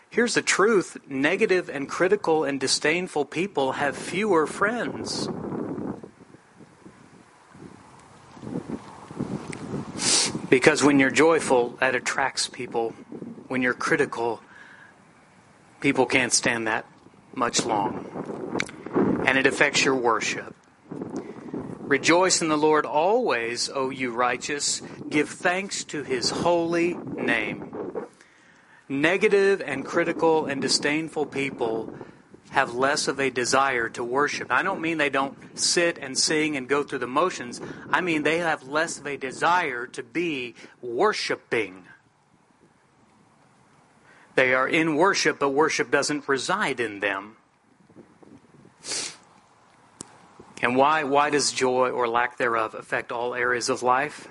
Here's 0.09 0.33
the 0.33 0.41
truth 0.41 0.97
negative 1.07 1.69
and 1.69 1.87
critical 1.87 2.43
and 2.43 2.59
disdainful 2.59 3.25
people 3.25 3.73
have 3.73 3.95
fewer 3.95 4.47
friends. 4.47 5.27
Because 10.49 10.81
when 10.81 10.97
you're 10.97 11.11
joyful, 11.11 11.71
that 11.79 11.93
attracts 11.93 12.47
people. 12.47 12.91
When 13.47 13.61
you're 13.61 13.73
critical, 13.73 14.41
people 15.81 16.05
can't 16.05 16.31
stand 16.31 16.67
that 16.67 16.85
much 17.35 17.65
long. 17.65 18.05
And 19.25 19.37
it 19.37 19.45
affects 19.45 19.83
your 19.83 19.95
worship. 19.95 20.55
Rejoice 21.87 22.41
in 22.41 22.49
the 22.49 22.57
Lord 22.57 22.85
always, 22.85 23.69
O 23.69 23.89
you 23.89 24.11
righteous. 24.11 24.81
Give 25.07 25.29
thanks 25.29 25.85
to 25.85 26.03
his 26.03 26.29
holy 26.29 26.95
name. 26.95 27.73
Negative 28.89 29.61
and 29.65 29.85
critical 29.85 30.47
and 30.47 30.61
disdainful 30.61 31.27
people 31.27 31.93
have 32.49 32.75
less 32.75 33.07
of 33.07 33.21
a 33.21 33.29
desire 33.29 33.87
to 33.87 34.03
worship. 34.03 34.51
I 34.51 34.63
don't 34.63 34.81
mean 34.81 34.97
they 34.97 35.09
don't 35.09 35.57
sit 35.57 35.97
and 35.97 36.17
sing 36.17 36.57
and 36.57 36.67
go 36.67 36.83
through 36.83 36.99
the 36.99 37.07
motions. 37.07 37.61
I 37.89 38.01
mean 38.01 38.23
they 38.23 38.39
have 38.39 38.63
less 38.63 38.99
of 38.99 39.07
a 39.07 39.15
desire 39.15 39.87
to 39.87 40.03
be 40.03 40.55
worshiping. 40.81 41.85
They 44.35 44.53
are 44.53 44.67
in 44.67 44.97
worship, 44.97 45.39
but 45.39 45.51
worship 45.51 45.89
doesn't 45.89 46.27
reside 46.27 46.81
in 46.81 46.99
them. 46.99 47.37
And 50.61 50.75
why, 50.75 51.03
why 51.03 51.29
does 51.29 51.51
joy 51.51 51.89
or 51.89 52.07
lack 52.07 52.37
thereof 52.37 52.73
affect 52.73 53.11
all 53.11 53.35
areas 53.35 53.69
of 53.69 53.83
life? 53.83 54.27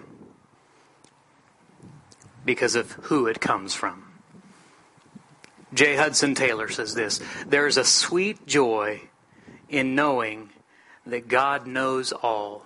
Because 2.45 2.75
of 2.75 2.93
who 2.93 3.27
it 3.27 3.41
comes 3.41 3.75
from. 3.75 4.05
J. 5.75 5.97
Hudson 5.97 6.35
Taylor 6.35 6.69
says 6.69 6.95
this 6.95 7.21
There 7.47 7.67
is 7.67 7.77
a 7.77 7.85
sweet 7.85 8.47
joy 8.47 9.03
in 9.69 9.95
knowing 9.95 10.51
that 11.07 11.29
God 11.29 11.67
knows 11.67 12.12
all, 12.12 12.65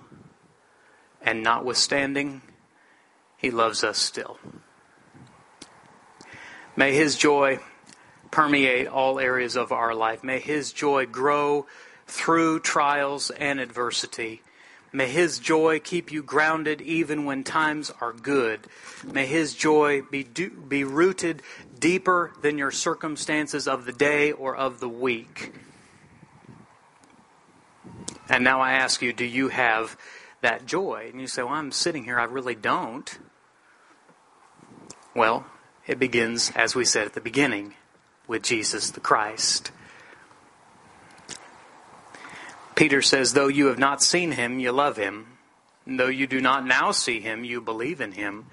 and 1.22 1.42
notwithstanding, 1.42 2.42
He 3.36 3.50
loves 3.50 3.84
us 3.84 3.98
still. 3.98 4.38
May 6.76 6.94
His 6.94 7.16
joy 7.16 7.58
permeate 8.30 8.86
all 8.86 9.18
areas 9.18 9.56
of 9.56 9.72
our 9.72 9.94
life. 9.94 10.22
May 10.22 10.38
His 10.38 10.72
joy 10.72 11.04
grow 11.06 11.66
through 12.10 12.60
trials 12.60 13.30
and 13.30 13.60
adversity. 13.60 14.42
May 14.92 15.06
His 15.06 15.38
joy 15.38 15.78
keep 15.78 16.10
you 16.10 16.22
grounded 16.22 16.80
even 16.80 17.24
when 17.24 17.44
times 17.44 17.92
are 18.00 18.12
good. 18.12 18.66
May 19.04 19.26
His 19.26 19.54
joy 19.54 20.02
be, 20.02 20.24
do, 20.24 20.50
be 20.50 20.82
rooted 20.82 21.42
deeper 21.78 22.32
than 22.42 22.58
your 22.58 22.72
circumstances 22.72 23.68
of 23.68 23.84
the 23.84 23.92
day 23.92 24.32
or 24.32 24.56
of 24.56 24.80
the 24.80 24.88
week. 24.88 25.52
And 28.28 28.42
now 28.42 28.60
I 28.60 28.72
ask 28.72 29.00
you, 29.00 29.12
do 29.12 29.24
you 29.24 29.48
have 29.48 29.96
that 30.40 30.66
joy? 30.66 31.08
And 31.12 31.20
you 31.20 31.28
say, 31.28 31.42
well, 31.42 31.54
I'm 31.54 31.72
sitting 31.72 32.04
here, 32.04 32.18
I 32.18 32.24
really 32.24 32.54
don't. 32.56 33.18
Well, 35.14 35.46
it 35.86 35.98
begins, 35.98 36.50
as 36.54 36.74
we 36.74 36.84
said 36.84 37.06
at 37.06 37.14
the 37.14 37.20
beginning, 37.20 37.74
with 38.26 38.42
Jesus 38.42 38.90
the 38.90 39.00
Christ. 39.00 39.70
Peter 42.80 43.02
says, 43.02 43.34
Though 43.34 43.48
you 43.48 43.66
have 43.66 43.78
not 43.78 44.02
seen 44.02 44.32
him, 44.32 44.58
you 44.58 44.72
love 44.72 44.96
him. 44.96 45.26
And 45.84 46.00
though 46.00 46.06
you 46.06 46.26
do 46.26 46.40
not 46.40 46.64
now 46.64 46.92
see 46.92 47.20
him, 47.20 47.44
you 47.44 47.60
believe 47.60 48.00
in 48.00 48.12
him, 48.12 48.46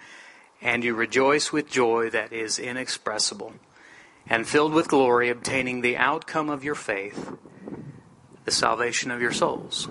and 0.61 0.83
you 0.83 0.95
rejoice 0.95 1.53
with 1.53 1.69
joy 1.69 2.09
that 2.09 2.33
is 2.33 2.59
inexpressible, 2.59 3.53
and 4.29 4.45
filled 4.45 4.73
with 4.73 4.89
glory, 4.89 5.29
obtaining 5.29 5.79
the 5.79 5.95
outcome 5.95 6.49
of 6.49 6.65
your 6.65 6.75
faith, 6.75 7.37
the 8.43 8.51
salvation 8.51 9.11
of 9.11 9.21
your 9.21 9.31
souls. 9.31 9.87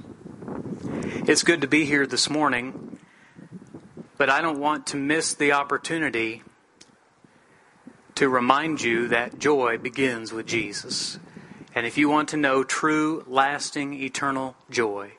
It's 1.26 1.42
good 1.42 1.62
to 1.62 1.66
be 1.66 1.86
here 1.86 2.06
this 2.06 2.28
morning, 2.28 2.98
but 4.18 4.28
I 4.28 4.42
don't 4.42 4.60
want 4.60 4.88
to 4.88 4.98
miss 4.98 5.32
the 5.32 5.52
opportunity 5.52 6.42
to 8.16 8.28
remind 8.28 8.82
you 8.82 9.08
that 9.08 9.38
joy 9.38 9.78
begins 9.78 10.30
with 10.30 10.44
Jesus. 10.44 11.18
And 11.76 11.84
if 11.84 11.98
you 11.98 12.08
want 12.08 12.30
to 12.30 12.38
know 12.38 12.64
true, 12.64 13.22
lasting, 13.28 13.92
eternal 13.92 14.56
joy, 14.70 15.12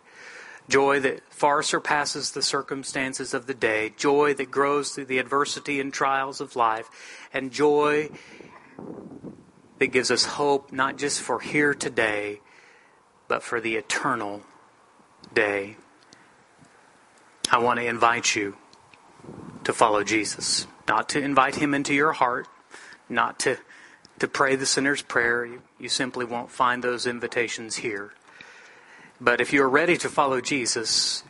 joy 0.68 1.00
that 1.02 1.22
far 1.32 1.62
surpasses 1.62 2.32
the 2.32 2.42
circumstances 2.42 3.36
of 3.36 3.46
the 3.46 3.54
day, 3.54 3.94
joy 3.96 4.34
that 4.34 4.50
grows 4.50 4.90
through 4.90 5.06
the 5.06 5.20
adversity 5.20 5.80
and 5.80 5.94
trials 5.94 6.42
of 6.42 6.56
life, 6.56 6.90
and 7.32 7.52
joy 7.52 8.10
that 9.78 9.88
gives 9.88 10.10
us 10.10 10.26
hope 10.26 10.72
not 10.72 10.98
just 10.98 11.22
for 11.22 11.40
here 11.40 11.76
today, 11.76 12.42
but 13.28 13.44
for 13.44 13.62
the 13.62 13.76
eternal 13.76 14.42
day. 15.32 15.78
I 17.52 17.60
want 17.60 17.80
to 17.80 17.86
invite 17.86 18.36
you 18.36 18.58
to 19.64 19.74
follow 19.74 20.04
Jesus, 20.04 20.66
not 20.88 21.08
to 21.10 21.22
invite 21.22 21.58
him 21.58 21.76
into 21.76 21.94
your 21.94 22.14
heart, 22.14 22.48
not 23.08 23.38
to 23.42 23.60
to 24.20 24.28
pray 24.28 24.56
the 24.56 24.66
sinner's 24.66 25.02
prayer. 25.02 25.46
You, 25.46 25.62
you 25.80 25.90
simply 25.90 26.26
won't 26.26 26.52
find 26.52 26.84
those 26.84 27.06
invitations 27.06 27.78
here. 27.78 28.14
But 29.20 29.42
if 29.42 29.54
you're 29.54 29.70
ready 29.70 29.98
to 29.98 30.10
follow 30.10 30.42
Jesus, 30.42 31.24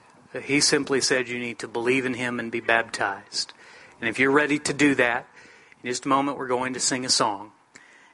he 0.43 0.59
simply 0.59 1.01
said 1.01 1.29
you 1.29 1.39
need 1.39 1.59
to 1.59 1.67
believe 1.67 2.05
in 2.05 2.13
him 2.13 2.39
and 2.39 2.51
be 2.51 2.59
baptized. 2.59 3.53
And 3.99 4.09
if 4.09 4.19
you're 4.19 4.31
ready 4.31 4.59
to 4.59 4.73
do 4.73 4.95
that, 4.95 5.27
in 5.83 5.89
just 5.89 6.05
a 6.05 6.09
moment 6.09 6.37
we're 6.37 6.47
going 6.47 6.73
to 6.73 6.79
sing 6.79 7.05
a 7.05 7.09
song. 7.09 7.51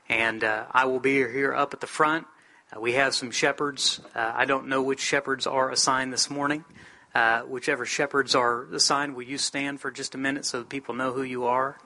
And 0.09 0.43
uh, 0.43 0.65
I 0.71 0.85
will 0.85 0.99
be 0.99 1.15
here 1.15 1.53
up 1.53 1.73
at 1.73 1.81
the 1.81 1.87
front. 1.87 2.27
Uh, 2.71 2.79
we 2.79 2.93
have 2.93 3.15
some 3.15 3.31
shepherds. 3.31 3.99
Uh, 4.13 4.31
I 4.35 4.45
don't 4.45 4.67
know 4.67 4.81
which 4.81 4.99
shepherds 4.99 5.47
are 5.47 5.71
assigned 5.71 6.13
this 6.13 6.29
morning. 6.29 6.65
Uh, 7.15 7.41
whichever 7.41 7.85
shepherds 7.85 8.33
are 8.35 8.63
assigned, 8.73 9.15
will 9.15 9.23
you 9.23 9.37
stand 9.37 9.79
for 9.79 9.91
just 9.91 10.15
a 10.15 10.17
minute 10.17 10.45
so 10.45 10.59
that 10.59 10.69
people 10.69 10.95
know 10.95 11.13
who 11.13 11.23
you 11.23 11.45
are? 11.45 11.77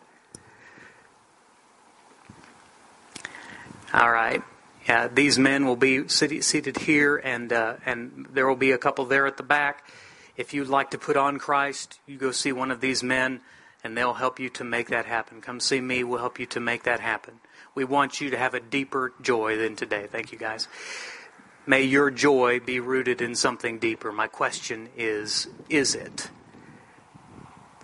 All 3.93 4.12
right. 4.12 4.43
These 5.13 5.39
men 5.39 5.65
will 5.65 5.76
be 5.76 6.08
seated 6.08 6.78
here, 6.78 7.17
and 7.17 7.52
uh, 7.52 7.76
and 7.86 8.28
there 8.32 8.47
will 8.47 8.56
be 8.56 8.71
a 8.71 8.78
couple 8.78 9.06
there 9.06 9.26
at 9.28 9.38
the 9.38 9.43
back. 9.43 9.89
If 10.36 10.54
you'd 10.54 10.67
like 10.67 10.91
to 10.91 10.97
put 10.97 11.17
on 11.17 11.39
Christ, 11.39 12.00
you 12.06 12.17
go 12.17 12.32
see 12.32 12.52
one 12.52 12.71
of 12.71 12.80
these 12.80 13.02
men, 13.02 13.41
and 13.84 13.97
they'll 13.97 14.13
help 14.13 14.39
you 14.39 14.50
to 14.50 14.63
make 14.63 14.89
that 14.89 15.06
happen. 15.06 15.41
Come 15.41 15.60
see 15.60 15.82
me; 15.82 16.04
we'll 16.04 16.19
help 16.19 16.39
you 16.39 16.45
to 16.47 16.60
make 16.60 16.84
that 16.84 17.00
happen. 17.00 17.39
We 17.76 17.86
want 17.86 18.21
you 18.21 18.30
to 18.30 18.38
have 18.38 18.54
a 18.54 18.60
deeper 18.60 19.13
joy 19.21 19.58
than 19.58 19.76
today. 19.76 20.08
Thank 20.10 20.32
you, 20.32 20.38
guys. 20.38 20.67
May 21.65 21.84
your 21.84 22.10
joy 22.10 22.60
be 22.60 22.80
rooted 22.80 23.21
in 23.21 23.36
something 23.36 23.80
deeper. 23.80 24.12
My 24.12 24.28
question 24.28 24.89
is: 24.97 25.47
Is 25.69 25.95
it? 25.95 26.30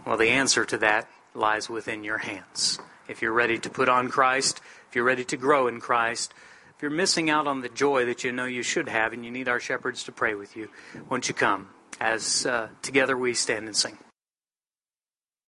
Well, 0.05 0.17
the 0.17 0.29
answer 0.29 0.65
to 0.65 0.77
that 0.79 1.09
lies 1.33 1.69
within 1.69 2.03
your 2.03 2.19
hands. 2.19 2.79
If 3.07 3.21
you're 3.21 3.33
ready 3.33 3.57
to 3.59 3.69
put 3.69 3.89
on 3.89 4.09
Christ 4.09 4.61
if 4.93 4.95
you're 4.95 5.06
ready 5.06 5.23
to 5.23 5.38
grow 5.38 5.65
in 5.65 5.79
Christ, 5.79 6.36
if 6.75 6.84
you're 6.84 6.91
missing 6.91 7.32
out 7.32 7.47
on 7.47 7.62
the 7.62 7.69
joy 7.69 8.06
that 8.06 8.23
you 8.23 8.32
know 8.32 8.45
you 8.45 8.62
should 8.62 8.88
have 8.88 9.12
and 9.12 9.25
you 9.25 9.32
need 9.32 9.47
our 9.47 9.60
shepherds 9.60 10.03
to 10.03 10.12
pray 10.12 10.36
with 10.36 10.56
you, 10.56 10.69
won't 11.10 11.27
you 11.27 11.34
come 11.34 11.69
as 11.99 12.45
uh, 12.45 12.69
together 12.84 13.17
we 13.17 13.34
stand 13.34 13.65
and 13.65 13.75
sing? 13.75 13.97